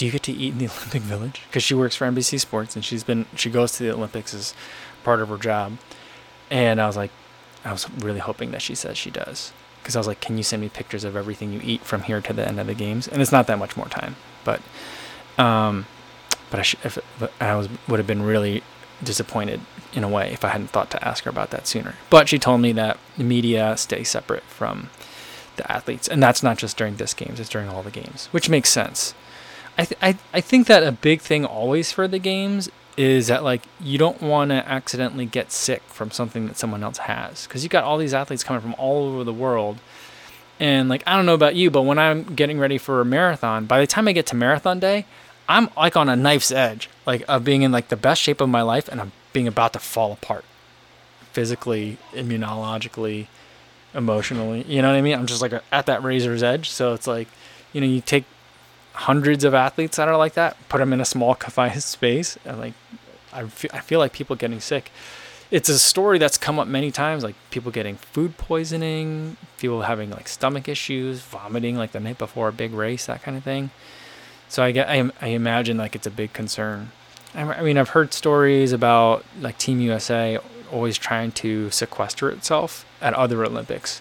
[0.00, 1.42] do you get to eat in the Olympic Village?
[1.46, 4.54] Because she works for NBC Sports and she's been she goes to the Olympics as
[5.04, 5.76] part of her job.
[6.50, 7.10] And I was like,
[7.64, 9.52] I was really hoping that she says she does.
[9.82, 12.20] Because I was like, can you send me pictures of everything you eat from here
[12.22, 13.08] to the end of the games?
[13.08, 14.60] And it's not that much more time, but,
[15.38, 15.86] um,
[16.50, 16.98] but I should, if
[17.40, 18.62] I was would have been really
[19.02, 19.60] disappointed
[19.92, 21.94] in a way if I hadn't thought to ask her about that sooner.
[22.08, 24.90] But she told me that the media stay separate from
[25.60, 28.48] the athletes, and that's not just during this games; it's during all the games, which
[28.48, 29.14] makes sense.
[29.78, 33.42] I th- I I think that a big thing always for the games is that
[33.42, 37.62] like you don't want to accidentally get sick from something that someone else has because
[37.62, 39.78] you got all these athletes coming from all over the world
[40.58, 43.64] and like i don't know about you but when i'm getting ready for a marathon
[43.64, 45.06] by the time i get to marathon day
[45.48, 48.48] i'm like on a knife's edge like of being in like the best shape of
[48.48, 50.44] my life and i'm being about to fall apart
[51.32, 53.28] physically immunologically
[53.94, 57.06] emotionally you know what i mean i'm just like at that razor's edge so it's
[57.06, 57.28] like
[57.72, 58.24] you know you take
[59.00, 62.58] hundreds of athletes that are like that, put them in a small confined space, and
[62.58, 62.74] like
[63.32, 64.90] I feel, I feel like people getting sick.
[65.50, 70.10] It's a story that's come up many times, like people getting food poisoning, people having
[70.10, 73.70] like stomach issues, vomiting like the night before a big race, that kind of thing.
[74.48, 76.92] So I get, I, I imagine like it's a big concern.
[77.34, 80.38] I, I mean, I've heard stories about like Team USA
[80.70, 84.00] always trying to sequester itself at other Olympics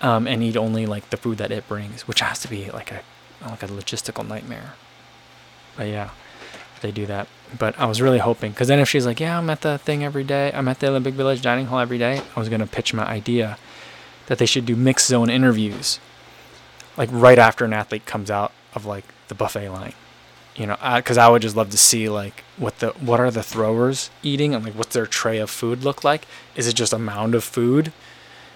[0.00, 2.92] um, and eat only like the food that it brings, which has to be like
[2.92, 3.02] a
[3.42, 4.74] like a logistical nightmare.
[5.76, 6.10] But yeah,
[6.80, 7.28] they do that.
[7.58, 10.04] But I was really hoping, because then if she's like, yeah, I'm at the thing
[10.04, 12.94] every day, I'm at the Olympic Village dining hall every day, I was to pitch
[12.94, 13.58] my idea
[14.26, 15.98] that they should do mixed zone interviews,
[16.96, 19.94] like right after an athlete comes out of like the buffet line.
[20.54, 23.30] You know, because I, I would just love to see like what the what are
[23.30, 26.26] the throwers eating and like what's their tray of food look like?
[26.54, 27.92] Is it just a mound of food,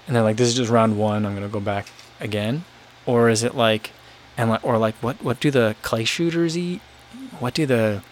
[0.06, 1.26] and they're like, this is just round one.
[1.26, 1.88] I'm gonna go back
[2.20, 2.64] again,
[3.04, 3.90] or is it like
[4.36, 6.80] and like, or like what what do the clay shooters eat?
[7.38, 8.02] What do the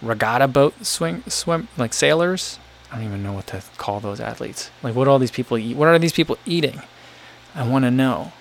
[0.00, 2.58] regatta boat swing swim like sailors?
[2.90, 4.70] I don't even know what to call those athletes.
[4.82, 5.76] Like what all these people eat?
[5.76, 6.82] What are these people eating?
[7.54, 8.32] I want to know.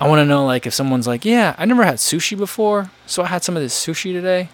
[0.00, 3.22] I want to know like if someone's like, "Yeah, I never had sushi before, so
[3.22, 4.48] I had some of this sushi today.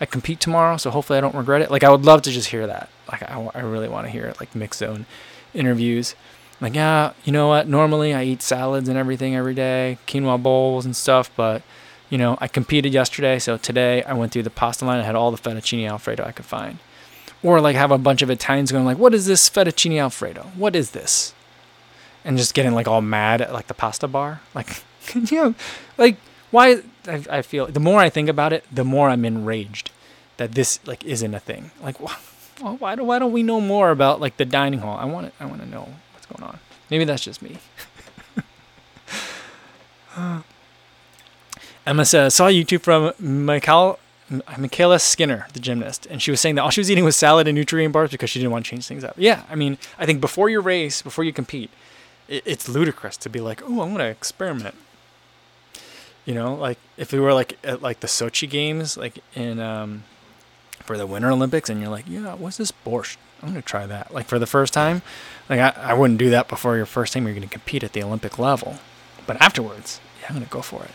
[0.00, 2.48] I compete tomorrow, so hopefully I don't regret it." Like I would love to just
[2.48, 2.88] hear that.
[3.10, 5.06] Like I, I really want to hear it like mixed zone
[5.54, 6.14] interviews
[6.60, 7.68] like, yeah, you know what?
[7.68, 11.62] Normally I eat salads and everything every day, quinoa bowls and stuff, but
[12.10, 14.96] you know, I competed yesterday, so today I went through the pasta line.
[14.96, 16.78] And I had all the fettuccine alfredo I could find.
[17.42, 20.50] Or like have a bunch of Italians going like, "What is this fettuccine alfredo?
[20.56, 21.34] What is this?"
[22.24, 24.40] And just getting like all mad at like the pasta bar.
[24.54, 24.82] Like,
[25.14, 25.54] you know,
[25.96, 26.16] like
[26.50, 26.82] why?
[27.06, 29.90] I, I feel the more I think about it, the more I'm enraged
[30.36, 31.70] that this like isn't a thing.
[31.80, 32.16] Like, why,
[32.60, 34.98] why do why don't we know more about like the dining hall?
[34.98, 35.94] I want I want to know
[36.28, 36.58] going on.
[36.90, 37.58] Maybe that's just me.
[41.86, 43.98] Emma says, I saw YouTube from Michael,
[44.30, 47.48] MyKayla Skinner, the gymnast, and she was saying that all she was eating was salad
[47.48, 49.14] and nutrient bars because she didn't want to change things up.
[49.16, 51.70] Yeah, I mean, I think before your race, before you compete,
[52.28, 54.74] it, it's ludicrous to be like, oh, I'm gonna experiment.
[56.26, 60.04] You know, like if we were like at like the Sochi games, like in um,
[60.82, 63.16] for the Winter Olympics, and you're like, yeah, what's this borscht?
[63.42, 64.12] I'm gonna try that.
[64.12, 65.02] Like for the first time,
[65.48, 68.02] like I, I wouldn't do that before your first time you're gonna compete at the
[68.02, 68.78] Olympic level,
[69.26, 70.90] but afterwards, yeah, I'm gonna go for it.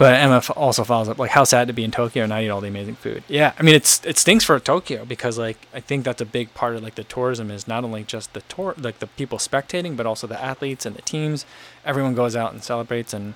[0.00, 2.48] But Emma also follows up like, how sad to be in Tokyo and not eat
[2.48, 3.22] all the amazing food.
[3.28, 6.54] Yeah, I mean it's it stinks for Tokyo because like I think that's a big
[6.54, 9.96] part of like the tourism is not only just the tour like the people spectating,
[9.98, 11.44] but also the athletes and the teams.
[11.84, 13.34] Everyone goes out and celebrates and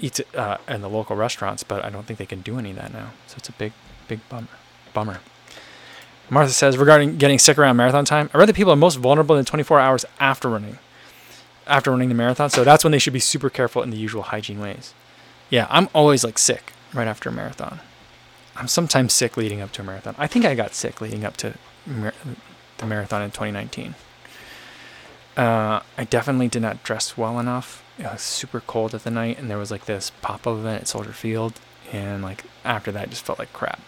[0.00, 2.76] eats uh, in the local restaurants, but I don't think they can do any of
[2.76, 3.10] that now.
[3.28, 3.72] So it's a big
[4.08, 4.48] big bummer.
[4.92, 5.20] Bummer.
[6.30, 9.36] Martha says regarding getting sick around marathon time, I read that people are most vulnerable
[9.36, 10.78] in 24 hours after running,
[11.66, 12.50] after running the marathon.
[12.50, 14.94] So that's when they should be super careful in the usual hygiene ways.
[15.50, 17.80] Yeah, I'm always like sick right after a marathon.
[18.54, 20.14] I'm sometimes sick leading up to a marathon.
[20.18, 22.14] I think I got sick leading up to mar-
[22.78, 23.96] the marathon in 2019.
[25.36, 27.82] Uh, I definitely did not dress well enough.
[27.98, 30.82] It was super cold at the night, and there was like this pop up event
[30.82, 31.54] at Soldier Field,
[31.92, 33.80] and like after that, I just felt like crap.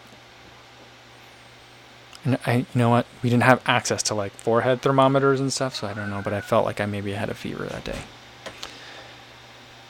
[2.25, 3.07] And I, you know what?
[3.23, 6.21] We didn't have access to like forehead thermometers and stuff, so I don't know.
[6.23, 7.99] But I felt like I maybe had a fever that day.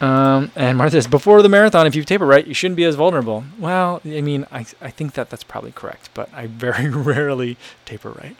[0.02, 2.96] Um, and Martha says, before the marathon, if you taper right, you shouldn't be as
[2.96, 3.44] vulnerable.
[3.56, 8.10] Well, I mean, I, I think that that's probably correct, but I very rarely taper
[8.10, 8.36] right.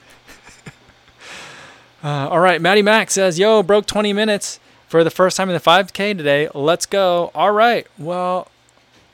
[2.02, 5.54] uh, all right, Maddie Mack says, yo, broke 20 minutes for the first time in
[5.54, 6.48] the 5K today.
[6.52, 7.30] Let's go.
[7.32, 7.86] All right.
[7.96, 8.48] Well,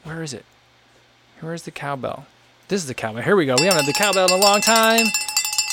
[0.04, 0.46] where is it?
[1.40, 2.24] Where's the cowbell?
[2.68, 3.22] This is the cowbell.
[3.22, 3.56] Here we go.
[3.58, 5.06] We haven't had the cowbell in a long time.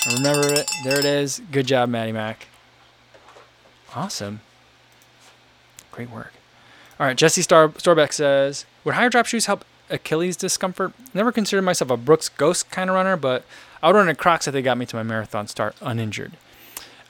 [0.08, 0.70] I remember it.
[0.84, 1.42] There it is.
[1.52, 2.48] Good job, Maddie Mac.
[3.94, 4.42] Awesome.
[5.92, 6.34] Great work.
[7.00, 10.94] All right, Jesse Star- Storbeck says, would higher drop shoes help Achilles discomfort.
[11.14, 13.44] Never considered myself a Brooks Ghost kind of runner, but
[13.84, 16.34] I would run a Crocs if they got me to my marathon start uninjured.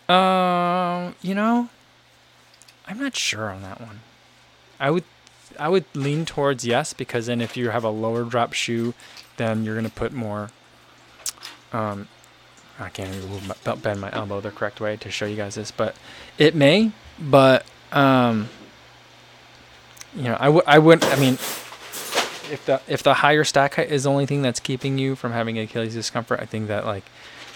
[0.09, 1.69] Um, you know,
[2.87, 4.01] I'm not sure on that one.
[4.79, 5.03] I would,
[5.59, 8.93] I would lean towards yes because then if you have a lower drop shoe,
[9.37, 10.49] then you're gonna put more.
[11.73, 12.07] Um,
[12.79, 15.95] I can't even bend my elbow the correct way to show you guys this, but
[16.37, 16.91] it may.
[17.19, 18.49] But um,
[20.15, 23.91] you know, I would, I would, I mean, if the if the higher stack height
[23.91, 27.05] is the only thing that's keeping you from having Achilles discomfort, I think that like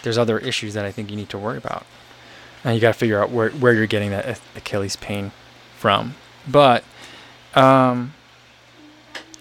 [0.03, 1.85] there's other issues that I think you need to worry about,
[2.63, 5.31] and you got to figure out where where you're getting that Achilles pain
[5.77, 6.15] from.
[6.47, 6.83] But
[7.55, 8.13] um,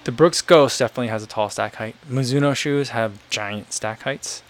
[0.04, 1.94] the Brooks Ghost definitely has a tall stack height.
[2.08, 4.42] Mizuno shoes have giant stack heights.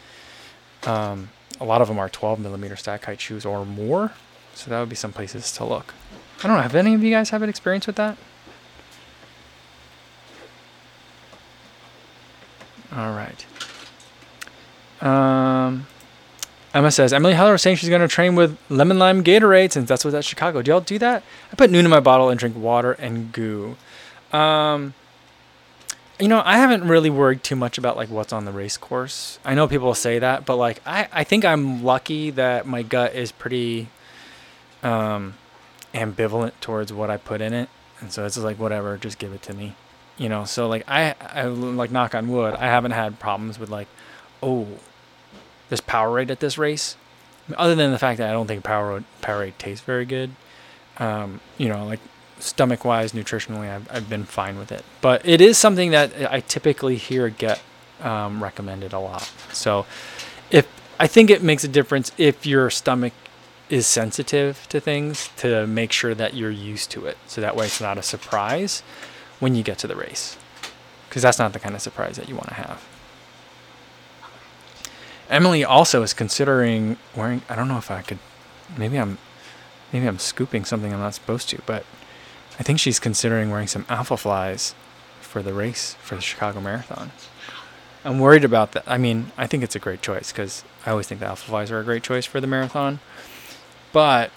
[0.85, 1.31] Um,
[1.61, 4.13] a lot of them are 12 millimeter stack height shoes or more,
[4.55, 5.95] so that would be some places to look.
[6.43, 6.63] I don't know.
[6.63, 8.17] Have any of you guys have an experience with that?
[12.95, 13.45] All right.
[15.01, 15.87] Um,
[16.75, 19.89] Emma says Emily Heller was saying she's going to train with lemon lime Gatorade since
[19.89, 20.63] that's what's at Chicago.
[20.63, 21.23] Do y'all do that?
[21.51, 23.77] I put Nuun in my bottle and drink water and goo.
[24.33, 24.95] Um,
[26.21, 29.39] you know, I haven't really worried too much about like what's on the race course.
[29.45, 33.15] I know people say that, but like I, I think I'm lucky that my gut
[33.15, 33.89] is pretty
[34.83, 35.35] um,
[35.95, 39.43] ambivalent towards what I put in it, and so it's like whatever, just give it
[39.43, 39.75] to me
[40.19, 43.71] you know so like I, I like knock on wood i haven't had problems with
[43.71, 43.87] like
[44.43, 44.67] oh
[45.69, 46.97] this powerade at this race
[47.57, 50.31] other than the fact that i don't think power powerade tastes very good
[50.99, 52.01] um, you know like
[52.41, 56.41] stomach wise nutritionally I've, I've been fine with it but it is something that i
[56.41, 57.61] typically hear get
[58.01, 59.87] um, recommended a lot so
[60.51, 60.69] if
[61.01, 63.13] i think it makes a difference if your stomach
[63.71, 67.67] is sensitive to things to make sure that you're used to it so that way
[67.67, 68.83] it's not a surprise
[69.41, 70.37] when you get to the race.
[71.09, 72.83] Because that's not the kind of surprise that you want to have.
[75.29, 77.43] Emily also is considering wearing.
[77.49, 78.19] I don't know if I could.
[78.77, 79.19] Maybe I'm.
[79.93, 81.87] Maybe I'm scooping something I'm not supposed to, but
[82.59, 84.75] I think she's considering wearing some Alphaflys
[85.23, 87.11] for the race for the Chicago Marathon.
[88.05, 88.85] I'm worried about that.
[88.87, 91.81] I mean, I think it's a great choice because I always think the Alphaflys are
[91.81, 93.01] a great choice for the marathon.
[93.93, 94.31] But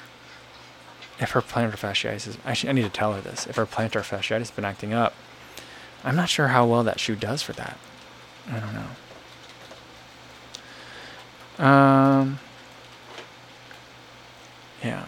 [1.20, 3.46] if her plantar fasciitis is, actually, I need to tell her this.
[3.46, 5.14] If her plantar fasciitis has been acting up,
[6.04, 7.78] I'm not sure how well that shoe does for that.
[8.50, 8.88] I don't know.
[11.62, 12.40] Um,
[14.84, 15.06] yeah.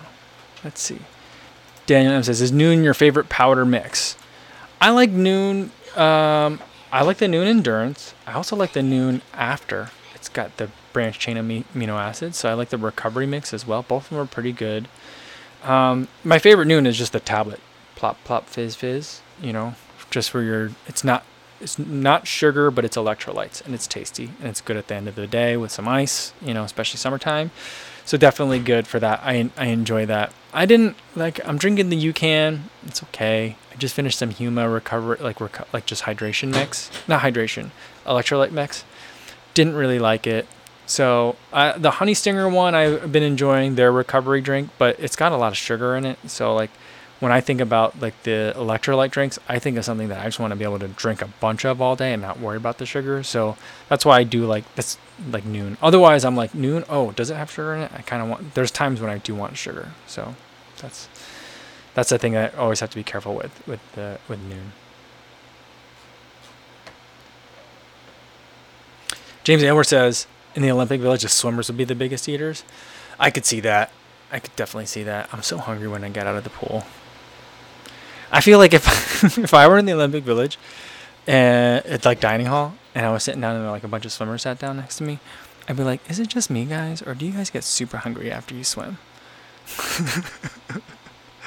[0.64, 0.99] Let's see.
[1.86, 4.16] Daniel M says, "Is Nuun your favorite powder mix?"
[4.80, 5.70] I like Nuun.
[5.97, 6.60] Um,
[6.91, 8.14] I like the Nuun Endurance.
[8.26, 9.89] I also like the Nuun After.
[10.16, 13.84] It's got the branch chain amino acids, so I like the recovery mix as well.
[13.84, 14.88] Both of them are pretty good.
[15.64, 17.60] Um, my favorite Nuun is just the tablet,
[17.95, 19.22] plop plop fizz fizz.
[19.41, 19.76] You know,
[20.10, 20.72] just for your.
[20.88, 21.26] It's not
[21.64, 25.07] it's not sugar, but it's electrolytes, and it's tasty, and it's good at the end
[25.07, 26.34] of the day with some ice.
[26.41, 27.51] You know, especially summertime.
[28.05, 29.22] So definitely good for that.
[29.24, 30.34] I I enjoy that.
[30.53, 31.45] I didn't like.
[31.47, 32.59] I'm drinking the UCAN.
[32.86, 33.55] It's okay.
[33.72, 37.72] I just finished some Huma recover like reco- like just hydration mix, not hydration,
[38.05, 38.84] electrolyte mix.
[39.53, 40.47] Didn't really like it.
[40.86, 45.32] So uh, the Honey Stinger one, I've been enjoying their recovery drink, but it's got
[45.32, 46.20] a lot of sugar in it.
[46.28, 46.72] So like
[47.24, 50.42] when I think about like the electrolyte drinks, I think of something that I just
[50.42, 52.80] want to be able to drink a bunch of all day and not worry about
[52.80, 53.24] the sugar.
[53.24, 53.56] So
[53.88, 54.98] that's why I do like this
[55.32, 55.78] like Nuun.
[55.82, 56.84] Otherwise, I'm like Nuun.
[56.90, 57.92] Oh, does it have sugar in it?
[57.96, 58.56] I kind of want.
[58.56, 59.94] There's times when I do want sugar.
[60.06, 60.36] So
[60.80, 61.08] that's
[61.94, 64.72] that's the thing I always have to be careful with with the with Nuun.
[69.46, 72.66] James Aylward says, in the Olympic Village, the swimmers would be the biggest eaters.
[73.18, 73.92] I could see that.
[74.30, 75.30] I could definitely see that.
[75.32, 76.84] I'm so hungry when I get out of the pool.
[78.34, 80.58] I feel like if if I were in the Olympic Village,
[81.28, 84.12] and it's like dining hall, and I was sitting down and like a bunch of
[84.12, 85.20] swimmers sat down next to me,
[85.70, 88.32] I'd be like, "Is it just me, guys, or do you guys get super hungry
[88.32, 88.98] after you swim?"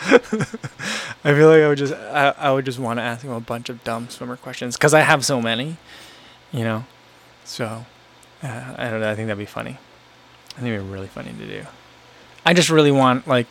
[0.09, 3.41] I feel like I would just I, I would just want to ask them a
[3.41, 5.79] bunch of dumb swimmer questions because I have so many,
[6.53, 6.85] you know.
[7.45, 7.85] So
[8.45, 9.11] uh, I don't know.
[9.11, 9.79] I think that'd be funny.
[10.57, 11.67] I think it'd be really funny to do.
[12.45, 13.49] I just really want like,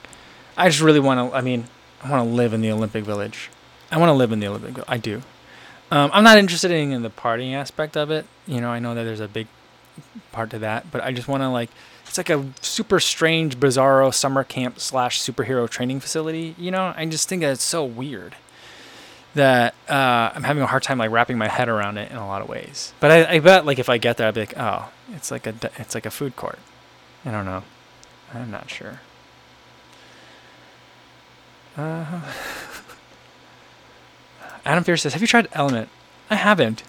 [0.55, 1.37] I just really want to.
[1.37, 1.65] I mean,
[2.05, 3.49] I want to live in the Olympic Village.
[3.91, 4.83] I want to live in the Olympic.
[4.87, 5.23] I do.
[5.89, 8.27] Um, I'm not interested in, in the partying aspect of it.
[8.45, 9.47] You know, I know that there's a big
[10.31, 11.71] part to that, but I just want to like.
[12.05, 16.53] It's like a super strange, bizarro summer camp slash superhero training facility.
[16.59, 18.35] You know, I just think that it's so weird
[19.33, 22.27] that uh, I'm having a hard time like wrapping my head around it in a
[22.27, 22.93] lot of ways.
[22.99, 25.47] But I, I bet like if I get there, I'd be like, oh, it's like
[25.47, 26.59] a it's like a food court.
[27.25, 27.63] I don't know.
[28.31, 28.99] I'm not sure.
[31.77, 32.21] Uh,
[34.65, 35.87] Adam Fear says, "Have you tried LMNT
[36.29, 36.83] I haven't.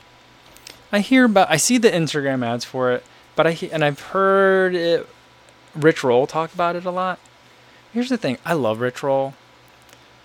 [0.93, 1.51] I hear about.
[1.51, 5.07] I see the Instagram ads for it, but I and I've heard it.
[5.75, 7.19] Rich Roll talk about it a lot.
[7.93, 8.39] Here's the thing.
[8.45, 9.35] I love Rich Roll,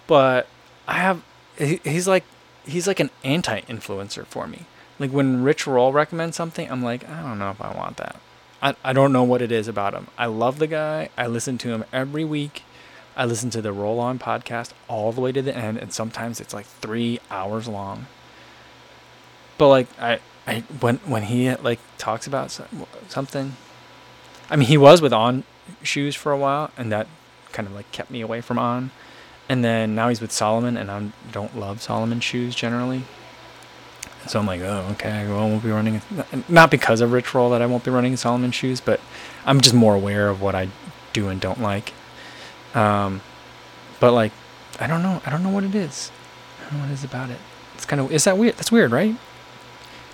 [0.08, 0.48] but
[0.88, 1.24] I have.
[1.58, 2.24] He, he's like
[2.66, 4.66] he's like an anti-influencer for me.
[5.00, 8.18] Like when Rich Roll recommends something, I'm like, I don't know if I want that.
[8.62, 10.08] I, I don't know what it is about him.
[10.18, 11.10] I love the guy.
[11.18, 12.64] I listen to him every week.
[13.16, 16.40] I listen to the Roll On podcast all the way to the end, and sometimes
[16.40, 18.08] it's like three hours long.
[19.58, 22.58] But like I, I when when he like talks about
[23.10, 23.56] something,
[24.50, 25.44] I mean he was with On
[25.84, 27.08] shoes for a while, and that
[27.52, 28.92] kind of like kept me away from On.
[29.50, 33.04] And then now he's with Salomon, and I don't love Salomon shoes generally.
[34.28, 36.02] So I'm like, oh, okay, well, I won't be running.
[36.48, 39.02] Not because of Rich Roll that I won't be running Salomon shoes, but
[39.46, 40.70] I'm just more aware of what I
[41.12, 41.92] do and don't like.
[42.74, 43.22] Um,
[44.00, 44.32] but like,
[44.80, 45.22] I don't know.
[45.26, 46.12] I don't know what it is.
[46.60, 47.40] I don't know what it is about it.
[47.76, 48.56] It's kind of is that weird?
[48.58, 49.16] That's weird, right?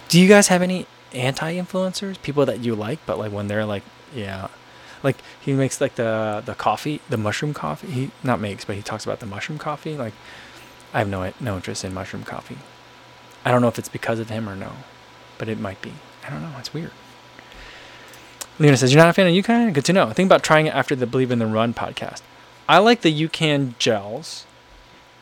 [0.09, 2.21] Do you guys have any anti-influencers?
[2.21, 3.83] People that you like, but like when they're like,
[4.13, 4.47] yeah,
[5.03, 7.87] like he makes like the the coffee, the mushroom coffee.
[7.87, 9.97] He not makes, but he talks about the mushroom coffee.
[9.97, 10.13] Like,
[10.93, 12.57] I have no no interest in mushroom coffee.
[13.45, 14.71] I don't know if it's because of him or no,
[15.37, 15.93] but it might be.
[16.25, 16.51] I don't know.
[16.59, 16.91] It's weird.
[18.59, 19.73] Lena says, You're not a fan of UCAN?
[19.73, 20.11] Good to know.
[20.11, 22.21] Think about trying it after the Believe in the Run podcast.
[22.69, 24.45] I like the UCAN gels.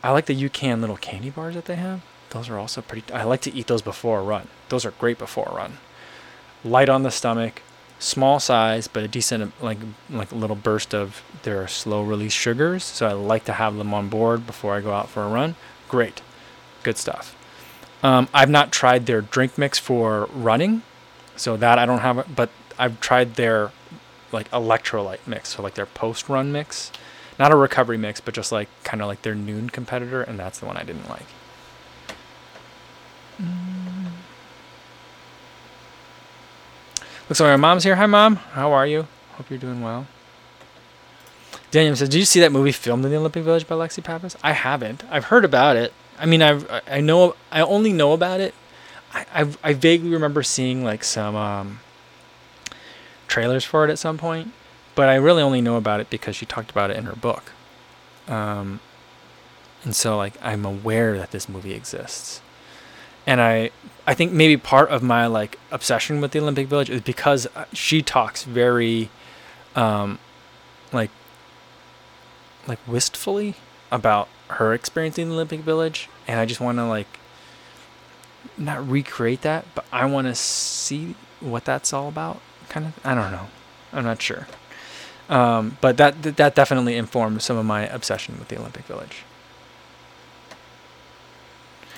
[0.04, 2.02] I like the UCAN little candy bars that they have.
[2.32, 3.12] Those are also pretty.
[3.14, 4.48] I like to eat those before a run.
[4.70, 5.78] Those are great before a run.
[6.64, 7.62] Light on the stomach,
[8.00, 9.78] small size, but a decent like
[10.10, 12.84] like a little burst of their slow release sugars.
[12.84, 15.56] So I like to have them on board before I go out for a run.
[15.88, 16.22] Great,
[16.84, 17.36] good stuff.
[18.02, 20.82] Um, I've not tried their drink mix for running,
[21.36, 22.28] so that I don't have.
[22.36, 23.72] But I've tried their
[24.32, 26.92] like electrolyte mix, so like their post run mix
[27.38, 30.60] not a recovery mix, but just like kind of like their Nuun competitor, and that's
[30.60, 31.26] the one I didn't like.
[33.42, 34.12] Mm.
[37.28, 37.96] Looks like my mom's here.
[37.96, 38.36] Hi, mom.
[38.36, 39.08] How are you?
[39.34, 40.08] Hope you're doing well.
[41.72, 44.38] Daniel says, "Did you see that movie filmed in the Olympic Village by Lexi Pappas?"
[44.42, 45.04] I haven't.
[45.10, 45.92] I've heard about it.
[46.18, 48.54] I mean, I've I know I only know about it.
[49.14, 51.80] I I, I vaguely remember seeing like some um,
[53.28, 54.54] trailers for it at some point
[54.96, 57.52] but I really only know about it because she talked about it in her book.
[58.28, 58.80] Um,
[59.84, 62.42] and so like I'm aware that this movie exists.
[63.28, 63.72] And I
[64.08, 67.66] I think maybe part of my like obsession with the Olympic Village is because uh,
[67.74, 69.10] she talks very
[69.76, 70.20] um
[70.92, 71.12] like
[72.68, 73.56] like wistfully
[73.92, 77.20] about her experiencing the Olympic Village and I just want to like
[78.58, 83.14] not recreate that, but I want to see what that's all about kind of I
[83.16, 83.48] don't know.
[83.94, 84.48] I'm not sure.
[85.28, 89.24] Um, but that that definitely informed some of my obsession with the Olympic Village.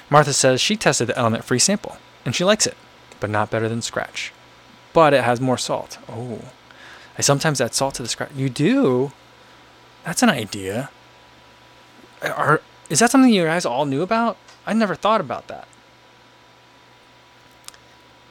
[0.10, 2.78] Martha says she tested the LMNT free sample and she likes it,
[3.20, 4.30] but not better than Skratch.
[4.94, 5.98] But it has more salt.
[6.08, 6.40] Oh,
[7.18, 8.36] I sometimes add salt to the Skratch.
[8.36, 9.12] You do?
[10.06, 10.90] That's an idea.
[12.22, 14.38] Are is that something you guys all knew about?
[14.66, 15.68] I never thought about that.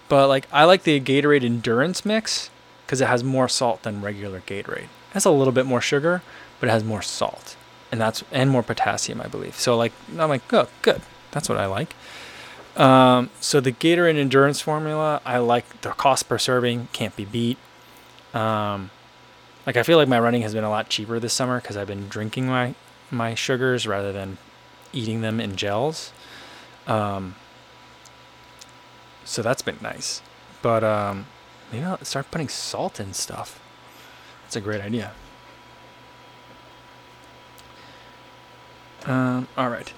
[0.09, 2.51] But like I like the Gatorade Endurance mix
[2.87, 4.85] because it has more salt than regular Gatorade.
[4.85, 6.23] It has a little bit more sugar,
[6.61, 7.57] but it has more salt,
[7.91, 9.57] and that's and more potassium, I believe.
[9.57, 11.95] So like I'm like, oh, good, that's what I like.
[12.77, 17.59] Um, so the Gatorade Endurance formula, I like the cost per serving can't be beat.
[18.35, 18.91] Um,
[19.67, 21.87] like I feel like my running has been a lot cheaper this summer because I've
[21.87, 22.75] been drinking my
[23.11, 24.39] my sugars rather than
[24.93, 26.13] eating them in gels.
[26.87, 27.35] Um,
[29.25, 30.23] so that's been nice,
[30.63, 31.27] but um,
[31.73, 33.61] Maybe I'll start putting salt in stuff.
[34.45, 35.13] That's a great idea.
[39.05, 39.93] Um, all right.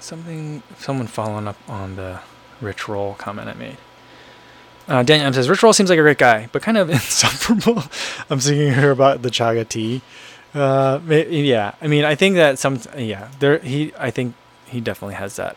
[0.00, 2.20] Something, someone following up on the
[2.60, 3.76] Rich Roll comment I made.
[4.86, 7.82] Uh, Daniel says Rich Roll seems like a great guy, but kind of insufferable.
[8.30, 10.02] I'm thinking here about the chaga tea.
[10.54, 14.34] Uh, yeah, I mean, I think that some, yeah, there he, I think
[14.66, 15.56] he definitely has that.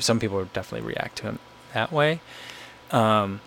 [0.00, 1.38] Some people definitely react to him
[1.74, 2.20] that way.
[2.90, 3.40] Um,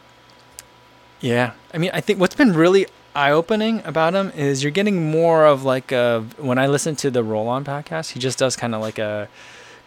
[1.22, 5.46] yeah, I mean, I think what's been really eye-opening about him is you're getting more
[5.46, 8.76] of like a when I listen to the Roll On podcast, he just does kind
[8.76, 9.30] of like a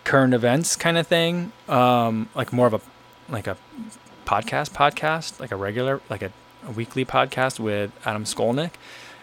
[0.04, 2.80] current events kind of thing, um, like more of a
[3.28, 3.56] like a
[4.24, 6.32] podcast podcast, like a regular like a,
[6.66, 8.72] a weekly podcast with Adam Skolnick,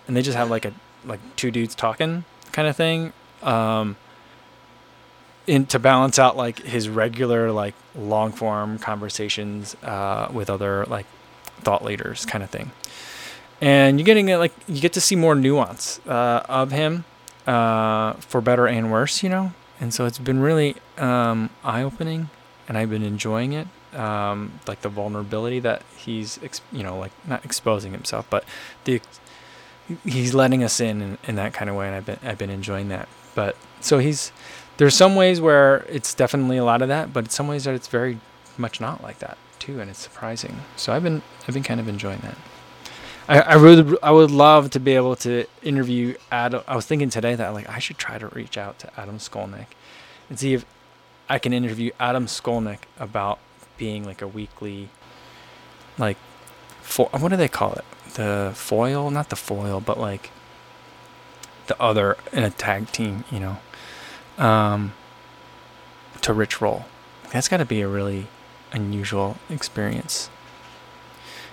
[0.08, 3.14] and they just have like a like two dudes talking kind of thing.
[3.41, 3.97] Um,
[5.47, 11.06] in to balance out like his regular like long form conversations uh, with other like
[11.62, 12.72] thought leaders kind of thing.
[13.62, 17.06] And you're getting like you get to see more nuance uh, of him,
[17.47, 19.53] uh, for better and worse, you know.
[19.80, 22.30] And so it's been really um, eye opening,
[22.68, 23.68] and I've been enjoying it.
[23.95, 26.39] um, like the vulnerability that he's
[26.72, 28.43] you know like not exposing himself, but
[28.84, 29.01] the
[30.03, 32.49] he's letting us in, in in that kind of way, and I've been I've been
[32.49, 33.08] enjoying that.
[33.34, 34.32] But so he's
[34.78, 37.74] there's some ways where it's definitely a lot of that, but in some ways that
[37.76, 38.20] it's very
[38.58, 40.62] much not like that too, and it's surprising.
[40.76, 42.38] So I've been I've been kind of enjoying that.
[43.28, 46.62] I, I I would love to be able to interview Adam.
[46.68, 49.68] I was thinking today that like I should try to reach out to Adam Skolnick
[50.30, 50.66] and see if
[51.28, 53.39] I can interview Adam Skolnick about
[53.78, 54.89] being like a weekly,
[55.97, 56.18] like,
[56.82, 57.86] fo- what do they call it?
[58.14, 60.30] The foil, not the foil, but like
[61.68, 63.58] the other in a tag team, you know,
[64.38, 64.93] um,
[66.22, 66.86] to Rich Roll.
[67.32, 68.28] That's got to be a really
[68.76, 70.30] unusual experience.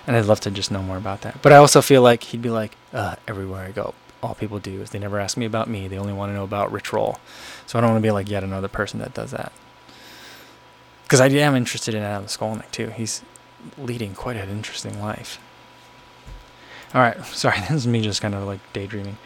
[0.05, 1.41] And I'd love to just know more about that.
[1.41, 4.81] But I also feel like he'd be like, uh, everywhere I go, all people do
[4.81, 5.87] is they never ask me about me.
[5.87, 7.17] They only want to know about Rich Roll.
[7.65, 9.53] So I don't want to be like yet another person that does that.
[11.03, 12.87] Because I am interested in Adam Skolnick too.
[12.89, 13.21] He's
[13.77, 15.39] leading quite an interesting life.
[16.93, 19.17] All right, sorry, this is me just kind of like daydreaming.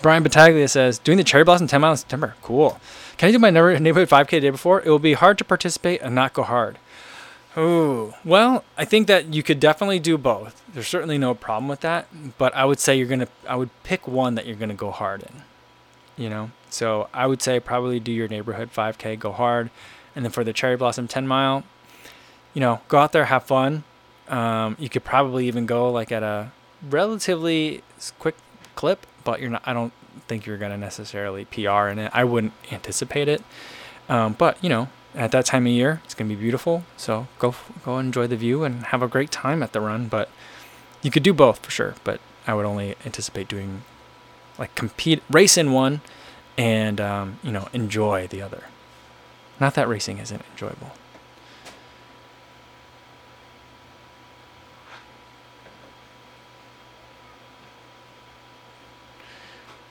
[0.00, 2.36] Brian Battaglia says, doing the Cherry Blossom 10 miles in September.
[2.40, 2.80] Cool.
[3.16, 4.80] Can I do my neighborhood 5K the day before?
[4.80, 6.78] It will be hard to participate and not go hard.
[7.56, 10.62] Oh, well, I think that you could definitely do both.
[10.72, 13.70] There's certainly no problem with that, but I would say you're going to, I would
[13.82, 15.42] pick one that you're going to go hard in,
[16.16, 16.50] you know?
[16.70, 19.70] So I would say probably do your neighborhood 5K, go hard.
[20.14, 21.64] And then for the Cherry Blossom 10 mile,
[22.54, 23.84] you know, go out there, have fun.
[24.28, 26.52] Um, you could probably even go like at a
[26.88, 27.82] relatively
[28.18, 28.36] quick
[28.74, 29.92] clip, but you're not, I don't
[30.26, 32.10] think you're going to necessarily PR in it.
[32.14, 33.42] I wouldn't anticipate it.
[34.08, 34.88] Um, but, you know,
[35.18, 36.00] at that time of year.
[36.04, 36.84] It's gonna be beautiful.
[36.96, 37.54] So go
[37.84, 40.06] go enjoy the view and have a great time at the run.
[40.08, 40.30] But
[41.02, 41.96] you could do both for sure.
[42.04, 43.82] But I would only anticipate doing
[44.58, 46.00] like compete race in one
[46.56, 48.64] and um, you know enjoy the other.
[49.60, 50.92] Not that racing isn't enjoyable.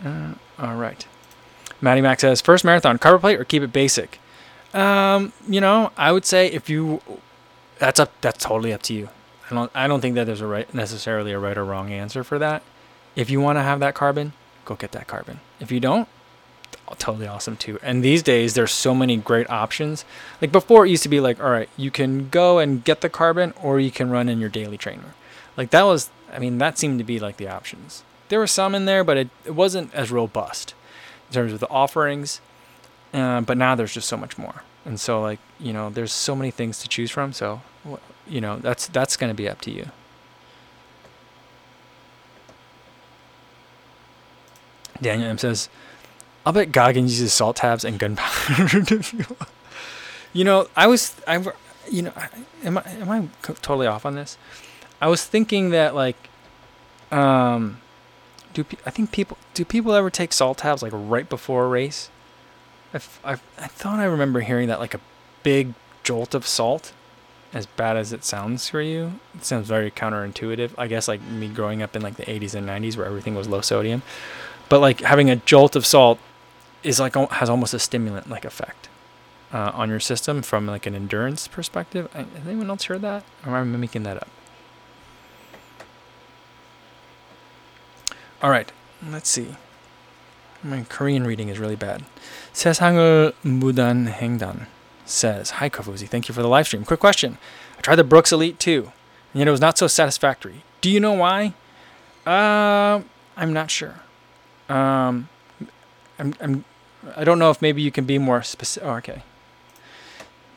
[0.04, 1.06] Uh, all right.
[1.82, 4.20] Maddie Max says first marathon carbon plate or keep it basic.
[4.74, 7.02] Um, you know, I would say if you,
[7.80, 9.10] that's up, that's totally up to you.
[9.50, 12.24] I don't, I don't think that there's a right, necessarily a right or wrong answer
[12.24, 12.64] for that.
[13.16, 14.34] If you want to have that carbon,
[14.66, 15.40] go get that carbon.
[15.60, 16.08] If you don't,
[17.00, 17.80] totally awesome too.
[17.82, 20.06] And these days, there's so many great options.
[20.42, 23.10] Like before, it used to be like, all right, you can go and get the
[23.10, 25.14] carbon, or you can run in your daily trainer.
[25.56, 28.04] Like that was, I mean, that seemed to be like the options.
[28.30, 30.74] There were some in there, but it, it wasn't as robust
[31.30, 32.42] in terms of the offerings.
[33.14, 36.36] Uh, but now there's just so much more, and so like you know, there's so
[36.36, 37.34] many things to choose from.
[37.34, 37.62] So
[38.28, 39.88] you know, that's that's going to be up to you.
[45.02, 45.70] Daniel M says,
[46.46, 49.38] "I'll bet Goggins uses salt tabs and gunpowder to fuel."
[50.34, 51.44] You know, I was I,
[51.90, 52.14] you know,
[52.64, 54.38] am I am I totally off on this?
[55.02, 56.30] I was thinking that like,
[57.12, 57.80] um,
[58.54, 62.10] do I think people do people ever take salt tabs like right before a race?
[62.94, 65.00] I, I, I thought I remember hearing that like a
[65.44, 65.74] big
[66.04, 66.94] jolt of salt,
[67.54, 70.72] as bad as it sounds for you, it sounds very counterintuitive.
[70.78, 73.48] I guess like me growing up in like the 80s and 90s where everything was
[73.48, 74.02] low sodium,
[74.70, 76.20] but like having a jolt of salt
[76.84, 78.90] is like has almost a stimulant like effect
[79.52, 82.12] uh, on your system from like an endurance perspective.
[82.14, 83.24] Has anyone else heard that?
[83.46, 84.28] Or am I making that up?
[88.42, 88.72] All right,
[89.10, 89.56] let's see.
[90.67, 92.05] My Korean reading is really bad.
[92.53, 94.67] 세상을 무단 횡단
[95.05, 96.85] says, Hi Kofuzi, thank you for the live stream.
[96.85, 97.39] Quick question.
[97.77, 98.85] I tried the Brooks Elite 2,
[99.33, 100.63] and yet it was not so satisfactory.
[100.81, 101.55] Do you know why?
[102.27, 103.03] Uh,
[103.37, 104.01] I'm not sure.
[104.69, 105.29] Um,
[106.19, 106.65] I'm, I'm,
[107.17, 108.89] I don't know if maybe you can be more specific.
[108.89, 109.23] Oh, okay.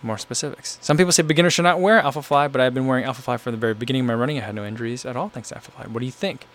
[0.03, 0.77] More specifics.
[0.81, 3.37] Some people say beginners should not wear Alpha Fly, but I've been wearing Alpha Fly
[3.37, 4.37] from the very beginning of my running.
[4.37, 5.85] I had no injuries at all thanks to Alpha Fly.
[5.87, 6.45] What do you think?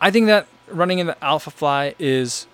[0.00, 2.48] I think that running in the Alpha Fly is fine.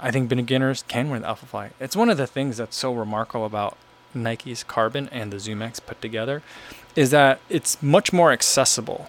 [0.00, 1.70] I think beginners can wear the Alpha Fly.
[1.78, 3.76] It's one of the things that's so remarkable about
[4.14, 6.42] Nike's Carbon and the ZoomX put together
[6.96, 9.08] is that it's much more accessible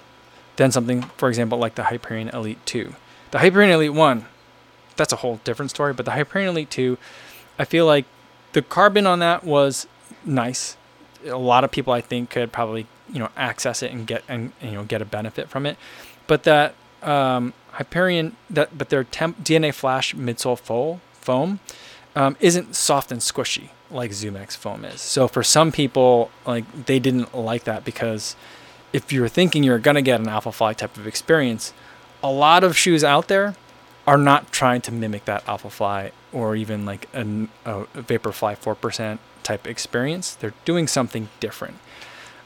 [0.58, 2.94] than something, for example, like the Hyperion Elite 2.
[3.32, 4.26] The Hyperion Elite 1,
[4.96, 6.98] that's a whole different story, but the Hyperion Elite 2,
[7.58, 8.06] I feel like
[8.52, 9.88] the carbon on that was
[10.26, 10.76] nice.
[11.26, 14.52] A lot of people I think could probably, you know, access it and get and
[14.62, 15.78] you know, get a benefit from it.
[16.28, 21.60] But that um, Hyperion, that but their temp, DNA Flash midsole fo- foam
[22.16, 25.02] um, isn't soft and squishy like ZoomX foam is.
[25.02, 28.36] So for some people, like they didn't like that because
[28.94, 31.74] if you're thinking you're gonna get an Alpha Fly type of experience,
[32.24, 33.56] a lot of shoes out there
[34.08, 40.36] are not trying to mimic that Alphafly or even like a Vaporfly 4% type experience.
[40.36, 41.78] They're doing something different.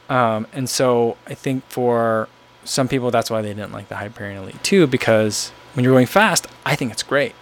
[0.09, 2.27] Um, and so I think for
[2.66, 6.07] some people, that's why they didn't like the Hyperion Elite 2 because when you're going
[6.07, 7.34] fast, I think it's great.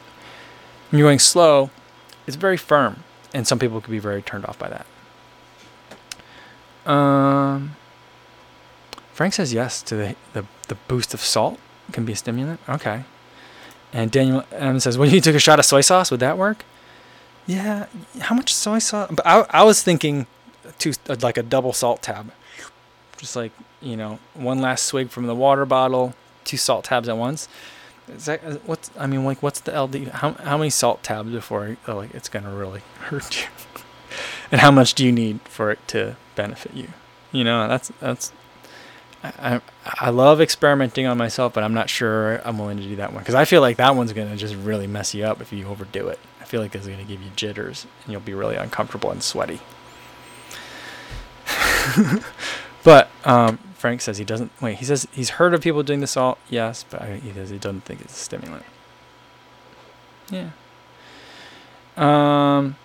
[0.89, 1.71] When you're going slow,
[2.27, 3.03] it's very firm.
[3.33, 4.85] And some people could be very turned off by that.
[6.91, 7.75] Um,
[9.13, 11.59] Frank says yes to the, the, the boost of salt
[11.91, 12.59] can be a stimulant.
[12.67, 13.05] Okay.
[13.91, 16.65] And Daniel M says, "When you took a shot of soy sauce, would that work?"
[17.45, 17.85] Yeah.
[18.19, 19.09] How much soy sauce?
[19.11, 20.25] But I, I was thinking,
[20.79, 22.31] two like a double salt tab,
[23.23, 26.13] just like you know, one last swig from the water bottle,
[26.43, 27.47] two salt tabs at once.
[28.09, 28.91] Is that uh, what's?
[28.99, 30.09] I mean, like, what's the LD?
[30.09, 33.47] How how many salt tabs before oh, like it's gonna really hurt you?
[34.51, 36.89] and how much do you need for it to benefit you?
[37.31, 38.33] You know, that's that's
[39.23, 43.13] I, I love experimenting on myself, but I'm not sure I'm willing to do that
[43.13, 45.65] one because I feel like that one's gonna just really mess you up if you
[45.65, 46.19] overdo it.
[46.41, 49.61] I feel like it's gonna give you jitters and you'll be really uncomfortable and sweaty.
[52.83, 54.51] but um, Frank says he doesn't.
[54.61, 56.37] Wait, he says he's heard of people doing the salt.
[56.49, 58.65] Yes, but he says he doesn't think it's a stimulant.
[60.29, 60.49] Yeah.
[61.97, 62.75] Um.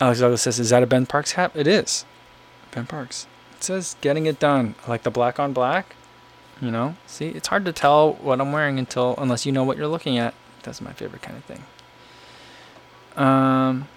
[0.00, 2.04] Alex Douglas says, "Is that a Ben Parkes hat?" It is.
[2.72, 3.26] Ben Parkes
[3.56, 4.74] It says getting it done.
[4.86, 5.94] I like the black on black.
[6.60, 9.76] You know, see, it's hard to tell what I'm wearing until unless you know what
[9.76, 10.34] you're looking at.
[10.62, 11.64] That's my favorite kind of thing.
[13.16, 13.88] Um,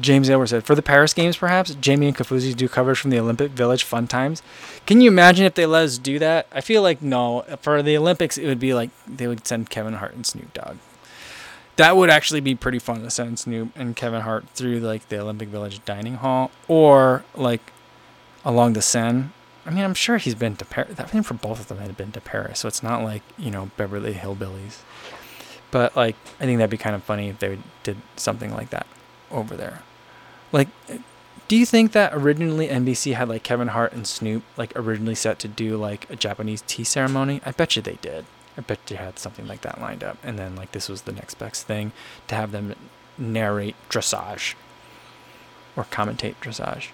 [0.00, 3.18] James Aylward said, for the Paris Games, perhaps Jamie and Kofuzi do coverage from the
[3.18, 4.42] Olympic Village Fun Times.
[4.86, 6.46] Can you imagine if they let us do that?
[6.52, 7.44] I feel like no.
[7.60, 10.78] For the Olympics, it would be like they would send Kevin Hart and Snoop Dogg
[11.76, 15.18] that would actually be pretty fun to send Snoop and Kevin Hart through like the
[15.18, 17.72] Olympic Village dining hall or like
[18.44, 19.30] along the Seine.
[19.66, 20.94] I mean, I'm sure he's been to Paris.
[20.98, 23.50] I think for both of them had been to Paris, so it's not like you
[23.50, 24.80] know Beverly Hillbillies.
[25.70, 28.86] But like, I think that'd be kind of funny if they did something like that
[29.34, 29.82] over there.
[30.52, 30.68] Like,
[31.48, 35.38] do you think that originally NBC had like Kevin Hart and Snoop like originally set
[35.40, 37.40] to do like a Japanese tea ceremony?
[37.44, 38.24] I bet you they did.
[38.56, 40.16] I bet you had something like that lined up.
[40.22, 41.92] And then like this was the next best thing
[42.28, 42.74] to have them
[43.18, 44.54] narrate dressage
[45.76, 46.88] or commentate dressage.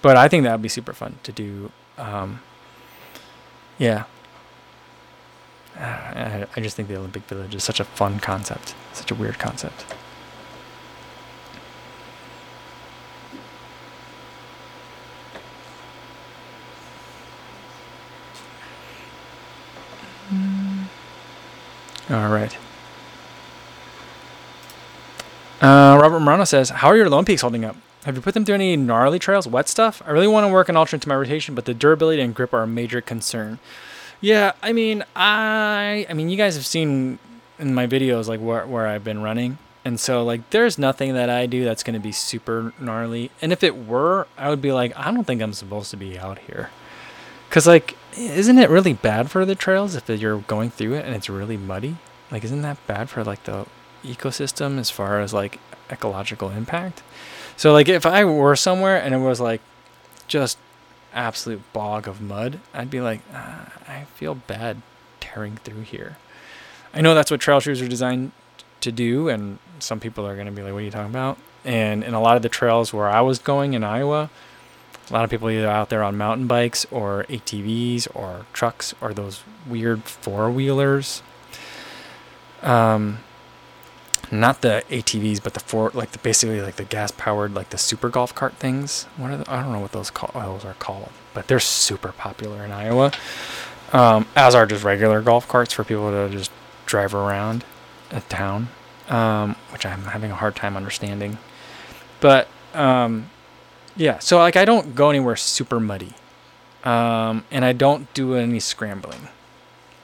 [0.00, 1.70] But I think that would be super fun to do.
[1.98, 2.40] Um,
[3.78, 4.04] yeah.
[5.76, 9.38] I, I just think the Olympic Village is such a fun concept, such a weird
[9.38, 9.84] concept.
[22.12, 22.56] All right.
[25.62, 27.76] Uh, Robert Morano says, "How are your Lone Peaks holding up?
[28.04, 30.02] Have you put them through any gnarly trails, wet stuff?
[30.04, 32.52] I really want to work an Altra into my rotation, but the durability and grip
[32.52, 33.58] are a major concern."
[34.20, 37.18] Yeah, I mean, I, I mean, you guys have seen
[37.58, 41.30] in my videos like where where I've been running, and so like there's nothing that
[41.30, 43.30] I do that's going to be super gnarly.
[43.40, 46.18] And if it were, I would be like, I don't think I'm supposed to be
[46.18, 46.70] out here,
[47.52, 51.14] because like isn't it really bad for the trails if you're going through it and
[51.14, 51.96] it's really muddy?
[52.30, 53.66] Like, isn't that bad for like the
[54.02, 57.02] ecosystem as far as like ecological impact?
[57.56, 59.60] So, like, if I were somewhere and it was like
[60.26, 60.58] just
[61.12, 64.82] absolute bog of mud, I'd be like, ah, I feel bad
[65.20, 66.16] tearing through here.
[66.94, 68.32] I know that's what trail shoes are designed
[68.80, 71.38] to do, and some people are going to be like, what are you talking about?
[71.64, 74.30] And in a lot of the trails where I was going in Iowa,
[75.12, 79.12] a lot of people either out there on mountain bikes or ATVs or trucks or
[79.12, 81.22] those weird four wheelers.
[82.62, 83.18] Um,
[84.30, 87.76] not the ATVs, but the four like the basically like the gas powered like the
[87.76, 89.04] super golf cart things.
[89.18, 92.12] What are the, I don't know what those call, those are called, but they're super
[92.12, 93.12] popular in Iowa.
[93.92, 96.50] Um, as are just regular golf carts for people to just
[96.86, 97.66] drive around
[98.10, 98.68] a town,
[99.10, 101.36] um, which I'm having a hard time understanding.
[102.20, 103.28] But um,
[103.96, 106.14] yeah, so like I don't go anywhere super muddy,
[106.84, 109.28] um, and I don't do any scrambling.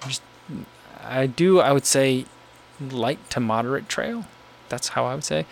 [0.07, 0.23] Just
[1.03, 2.27] I do, I would say,
[2.81, 4.27] light to moderate trail.
[4.69, 5.47] That's how I would say.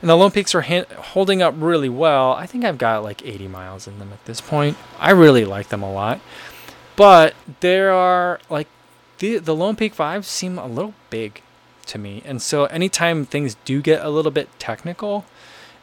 [0.00, 2.32] And the Lone Peaks are ha- holding up really well.
[2.32, 4.76] I think I've got like 80 miles in them at this point.
[4.98, 6.20] I really like them a lot,
[6.96, 8.68] but there are like
[9.18, 11.42] the the Lone Peak Fives seem a little big
[11.86, 15.24] to me, and so anytime things do get a little bit technical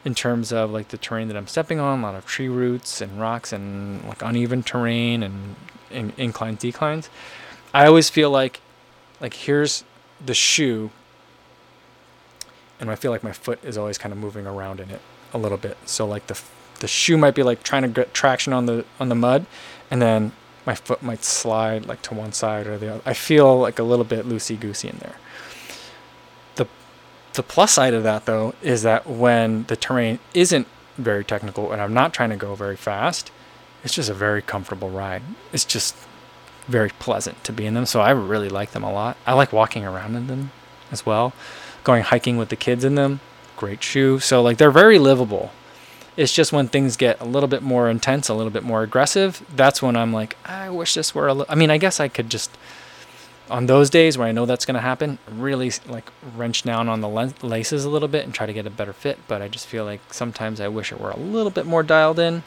[0.04, 3.00] in terms of like the terrain that I'm stepping on, a lot of tree roots
[3.00, 5.56] and rocks and like uneven terrain and,
[6.16, 7.10] inclines, declines.
[7.74, 8.60] I always feel like
[9.20, 9.84] like here's
[10.24, 10.90] the shoe
[12.78, 15.00] and I feel like my foot is always kind of moving around in it
[15.32, 15.76] a little bit.
[15.86, 16.40] So like the
[16.78, 19.46] the shoe might be like trying to get traction on the on the mud
[19.90, 20.32] and then
[20.64, 23.02] my foot might slide like to one side or the other.
[23.04, 25.16] I feel like a little bit loosey goosey in there.
[27.40, 30.66] The plus side of that though is that when the terrain isn't
[30.98, 33.32] very technical and I'm not trying to go very fast,
[33.82, 35.22] it's just a very comfortable ride.
[35.50, 35.96] It's just
[36.68, 37.86] very pleasant to be in them.
[37.86, 39.16] So I really like them a lot.
[39.26, 40.52] I like walking around in them
[40.92, 41.32] as well.
[41.82, 43.20] Going hiking with the kids in them,
[43.56, 44.18] great shoe.
[44.18, 45.50] So like they're very livable.
[46.18, 49.42] It's just when things get a little bit more intense, a little bit more aggressive,
[49.56, 51.50] that's when I'm like, I wish this were a little.
[51.50, 52.50] I mean, I guess I could just
[53.50, 57.00] on those days where I know that's going to happen, really like wrench down on
[57.00, 59.18] the laces a little bit and try to get a better fit.
[59.28, 62.18] But I just feel like sometimes I wish it were a little bit more dialed
[62.18, 62.42] in.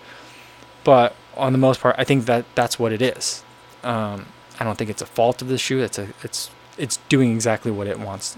[0.83, 3.43] But on the most part, I think that that's what it is.
[3.83, 4.27] Um,
[4.59, 5.79] I don't think it's a fault of the shoe.
[5.79, 8.37] It's a it's it's doing exactly what it wants.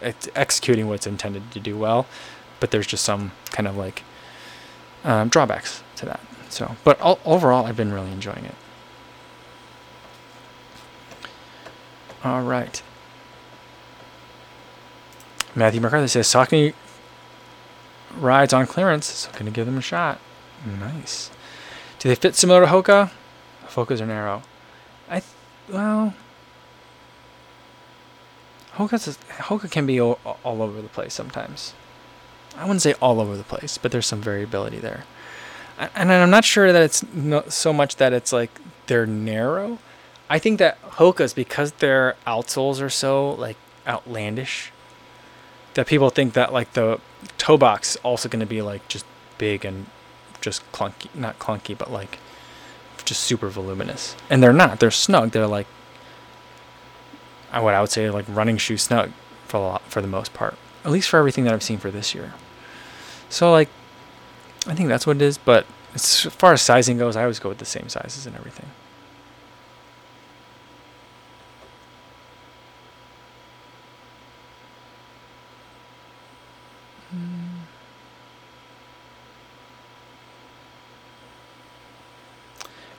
[0.00, 2.06] It's executing what it's intended to do well,
[2.58, 4.02] but there's just some kind of like
[5.04, 6.20] um, drawbacks to that.
[6.48, 8.54] So, but all, overall, I've been really enjoying it.
[12.24, 12.82] All right.
[15.54, 16.74] Matthew McCarthy says Saucony
[18.16, 20.20] rides on clearance, so going to give them a shot.
[20.64, 21.30] Nice.
[21.98, 23.10] Do they fit similar to Hoka?
[23.66, 24.42] Hokas are narrow.
[25.08, 25.32] I th-
[25.68, 26.14] well,
[28.74, 31.74] Hoka's Hoka can be all, all over the place sometimes.
[32.56, 35.04] I wouldn't say all over the place, but there's some variability there.
[35.94, 38.50] And I'm not sure that it's not so much that it's like
[38.86, 39.78] they're narrow.
[40.30, 43.56] I think that Hokas, because their outsoles are so like
[43.86, 44.70] outlandish,
[45.74, 47.00] that people think that like the
[47.36, 49.04] toe box also going to be like just
[49.38, 49.86] big and
[50.40, 52.20] just clunky, not clunky, but like
[53.04, 54.14] just super voluminous.
[54.30, 54.78] And they're not.
[54.78, 55.32] They're snug.
[55.32, 55.66] They're like
[57.52, 59.10] what I would say like running shoe snug
[59.48, 60.56] for a lot, for the most part.
[60.84, 62.34] At least for everything that I've seen for this year.
[63.28, 63.68] So like
[64.68, 67.48] I think that's what it is, but as far as sizing goes, I always go
[67.48, 68.66] with the same sizes and everything.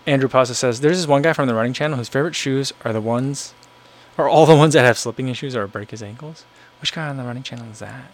[0.08, 2.94] Andrew Pasa says there's this one guy from the running channel whose favorite shoes are
[2.94, 3.54] the ones,
[4.18, 6.46] or all the ones that have slipping issues or break his ankles.
[6.80, 8.12] Which guy on the running channel is that?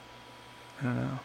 [0.81, 1.19] I don't know.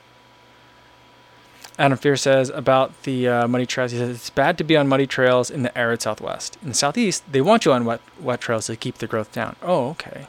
[1.78, 3.92] Adam Fear says about the uh, muddy trails.
[3.92, 6.58] He says it's bad to be on muddy trails in the arid southwest.
[6.62, 9.56] In the southeast, they want you on wet wet trails to keep the growth down.
[9.62, 10.26] Oh, okay.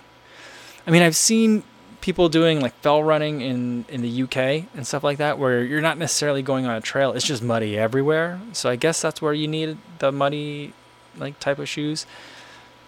[0.88, 1.64] I mean, I've seen
[2.04, 5.80] people doing like fell running in in the UK and stuff like that, where you're
[5.80, 8.42] not necessarily going on a trail; it's just muddy everywhere.
[8.52, 10.74] So I guess that's where you need the muddy
[11.18, 12.06] like type of shoes.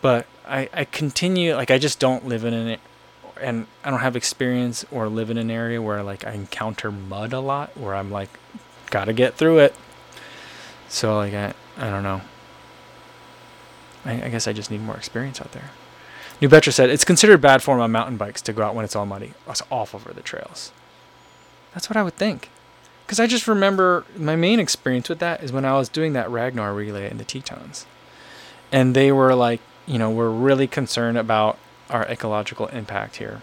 [0.02, 2.78] But I I continue like I just don't live in an
[3.42, 7.32] and I don't have experience or live in an area where like I encounter mud
[7.32, 8.30] a lot, where I'm like
[8.90, 9.74] gotta get through it.
[10.90, 12.20] So like I I don't know.
[14.04, 15.72] I, I guess I just need more experience out there.
[16.42, 18.96] New Betra said, It's considered bad form on mountain bikes to go out when it's
[18.96, 19.34] all muddy.
[19.48, 20.72] It's awful for the trails.
[21.74, 22.50] That's what I would think.
[23.06, 26.30] Because I just remember my main experience with that is when I was doing that
[26.30, 27.86] Ragnar relay in the Tetons.
[28.72, 31.58] And they were like, you know, we're really concerned about
[31.90, 33.42] our ecological impact here.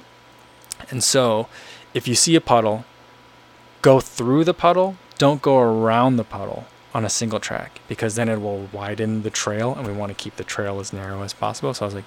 [0.90, 1.48] And so,
[1.94, 2.84] if you see a puddle,
[3.82, 8.28] go through the puddle, don't go around the puddle on a single track because then
[8.28, 11.32] it will widen the trail and we want to keep the trail as narrow as
[11.32, 11.72] possible.
[11.72, 12.04] So I was like,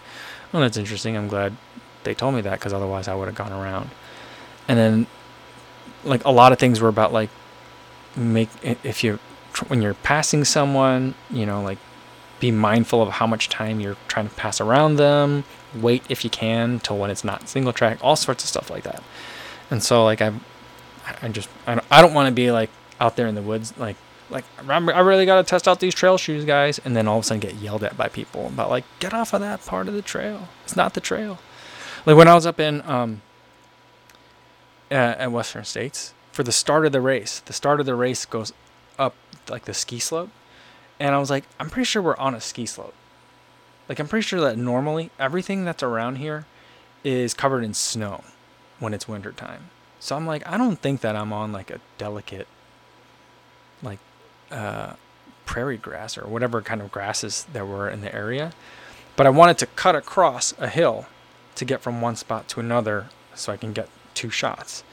[0.52, 1.18] well, that's interesting.
[1.18, 1.56] I'm glad
[2.04, 3.90] they told me that because otherwise I would have gone around.
[4.68, 5.08] And then,
[6.04, 7.30] like a lot of things were about like
[8.16, 9.20] make if you
[9.68, 11.80] when you're passing someone, you know, like
[12.40, 15.44] be mindful of how much time you're trying to pass around them.
[15.74, 17.98] Wait if you can till when it's not single track.
[18.02, 19.04] All sorts of stuff like that.
[19.72, 20.34] And so like I,
[21.22, 22.70] I just I don't, I don't want to be like
[23.00, 23.98] out there in the woods like
[24.36, 27.24] like I really got to test out these trail shoes, guys, and then all of
[27.24, 29.94] a sudden get yelled at by people about like get off of that part of
[29.94, 30.50] the trail.
[30.66, 31.40] It's not the trail.
[32.06, 33.22] Like when I was up in um
[34.92, 38.26] uh, at Western States for the start of the race, the start of the race
[38.26, 38.52] goes
[39.00, 39.16] up
[39.50, 40.32] like the ski slope,
[41.00, 42.94] and I was like, I'm pretty sure we're on a ski slope.
[43.88, 46.46] Like I'm pretty sure that normally everything that's around here
[47.06, 48.26] is covered in snow
[48.80, 49.70] when it's winter time.
[50.02, 52.50] So I'm like, I don't think that I'm on like a delicate
[53.82, 54.00] like
[55.46, 58.52] prairie grass or whatever kind of grasses there were in the area.
[59.16, 61.06] But I wanted to cut across a hill
[61.56, 64.84] to get from one spot to another so I can get two shots.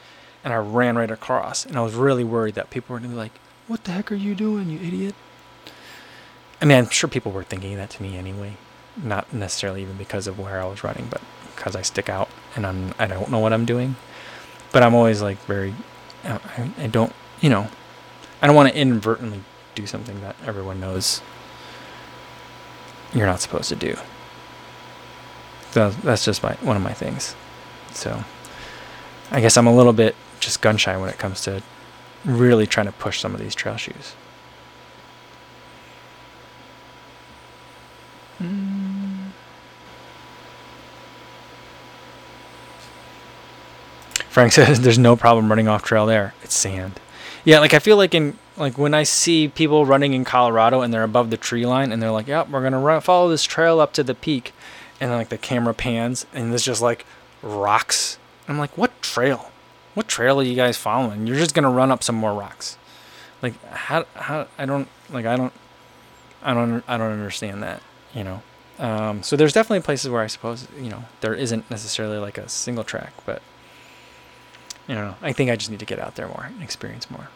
[0.43, 1.65] And I ran right across.
[1.65, 3.33] And I was really worried that people were going to be like,
[3.67, 5.15] What the heck are you doing, you idiot?
[6.61, 8.57] I mean, I'm sure people were thinking that to me anyway.
[9.01, 11.21] Not necessarily even because of where I was running, but
[11.55, 13.95] because I stick out and I'm, I don't know what I'm doing.
[14.71, 15.73] But I'm always like very,
[16.23, 16.39] I,
[16.77, 17.11] I don't,
[17.41, 17.67] you know,
[18.41, 19.41] I don't want to inadvertently
[19.75, 21.21] do something that everyone knows
[23.13, 23.95] you're not supposed to do.
[25.71, 27.35] So that's just my one of my things.
[27.91, 28.23] So
[29.31, 31.63] I guess I'm a little bit just gun shy when it comes to
[32.25, 34.15] really trying to push some of these trail shoes.
[44.29, 46.33] Frank says there's no problem running off trail there.
[46.43, 46.99] It's sand.
[47.45, 50.93] Yeah, like I feel like in like when I see people running in Colorado and
[50.93, 53.79] they're above the tree line and they're like, "Yep, we're gonna run, follow this trail
[53.79, 54.53] up to the peak,"
[54.99, 57.05] and then like the camera pans and there's just like
[57.41, 58.17] rocks.
[58.47, 59.51] I'm like, "What trail?
[59.93, 61.27] What trail are you guys following?
[61.27, 62.77] You're just gonna run up some more rocks."
[63.41, 65.53] Like how how I don't like I don't
[66.43, 67.81] I don't I don't understand that
[68.13, 68.41] you know.
[68.79, 72.47] Um, so there's definitely places where I suppose you know there isn't necessarily like a
[72.49, 73.41] single track, but
[74.87, 77.29] you know I think I just need to get out there more and experience more.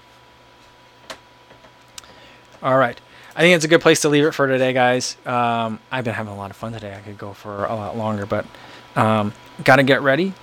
[2.61, 2.99] All right.
[3.35, 5.15] I think it's a good place to leave it for today, guys.
[5.25, 6.95] Um, I've been having a lot of fun today.
[6.95, 8.45] I could go for a lot longer, but
[8.95, 9.31] um,
[9.63, 10.33] got to get ready.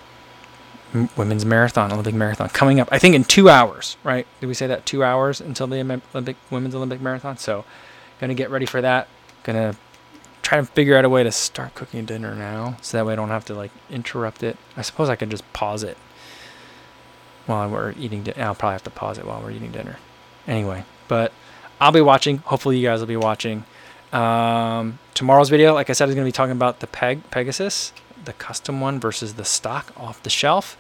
[0.94, 2.88] M- women's marathon, Olympic marathon coming up.
[2.92, 4.28] I think in two hours, right?
[4.40, 7.36] Did we say that two hours until the Olympic women's Olympic marathon?
[7.36, 7.64] So,
[8.20, 9.08] gonna get ready for that.
[9.42, 9.74] Gonna
[10.42, 13.16] try to figure out a way to start cooking dinner now, so that way I
[13.16, 14.56] don't have to like interrupt it.
[14.76, 15.96] I suppose I could just pause it
[17.46, 18.22] while we're eating.
[18.22, 19.96] Di- I'll probably have to pause it while we're eating dinner.
[20.46, 21.32] Anyway, but
[21.84, 22.38] I'll be watching.
[22.38, 23.62] Hopefully, you guys will be watching.
[24.10, 27.92] Um, tomorrow's video, like I said, is going to be talking about the Peg Pegasus,
[28.24, 30.78] the custom one versus the stock off the shelf.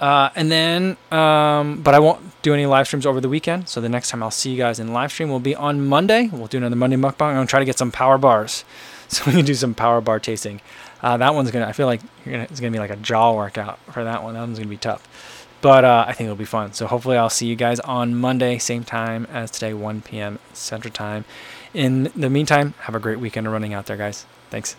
[0.00, 3.68] Uh, and then, um, but I won't do any live streams over the weekend.
[3.68, 6.30] So the next time I'll see you guys in live stream will be on Monday.
[6.32, 7.26] We'll do another Monday mukbang.
[7.26, 8.64] I'm gonna try to get some power bars,
[9.08, 10.62] so we can do some power bar tasting.
[11.02, 11.66] Uh, that one's gonna.
[11.66, 14.32] I feel like gonna, it's gonna be like a jaw workout for that one.
[14.32, 15.06] That one's gonna be tough.
[15.60, 16.72] But uh, I think it'll be fun.
[16.72, 20.38] So hopefully I'll see you guys on Monday, same time as today, 1 p.m.
[20.52, 21.24] Central Time.
[21.74, 24.24] In the meantime, have a great weekend of running out there, guys.
[24.50, 24.76] Thanks.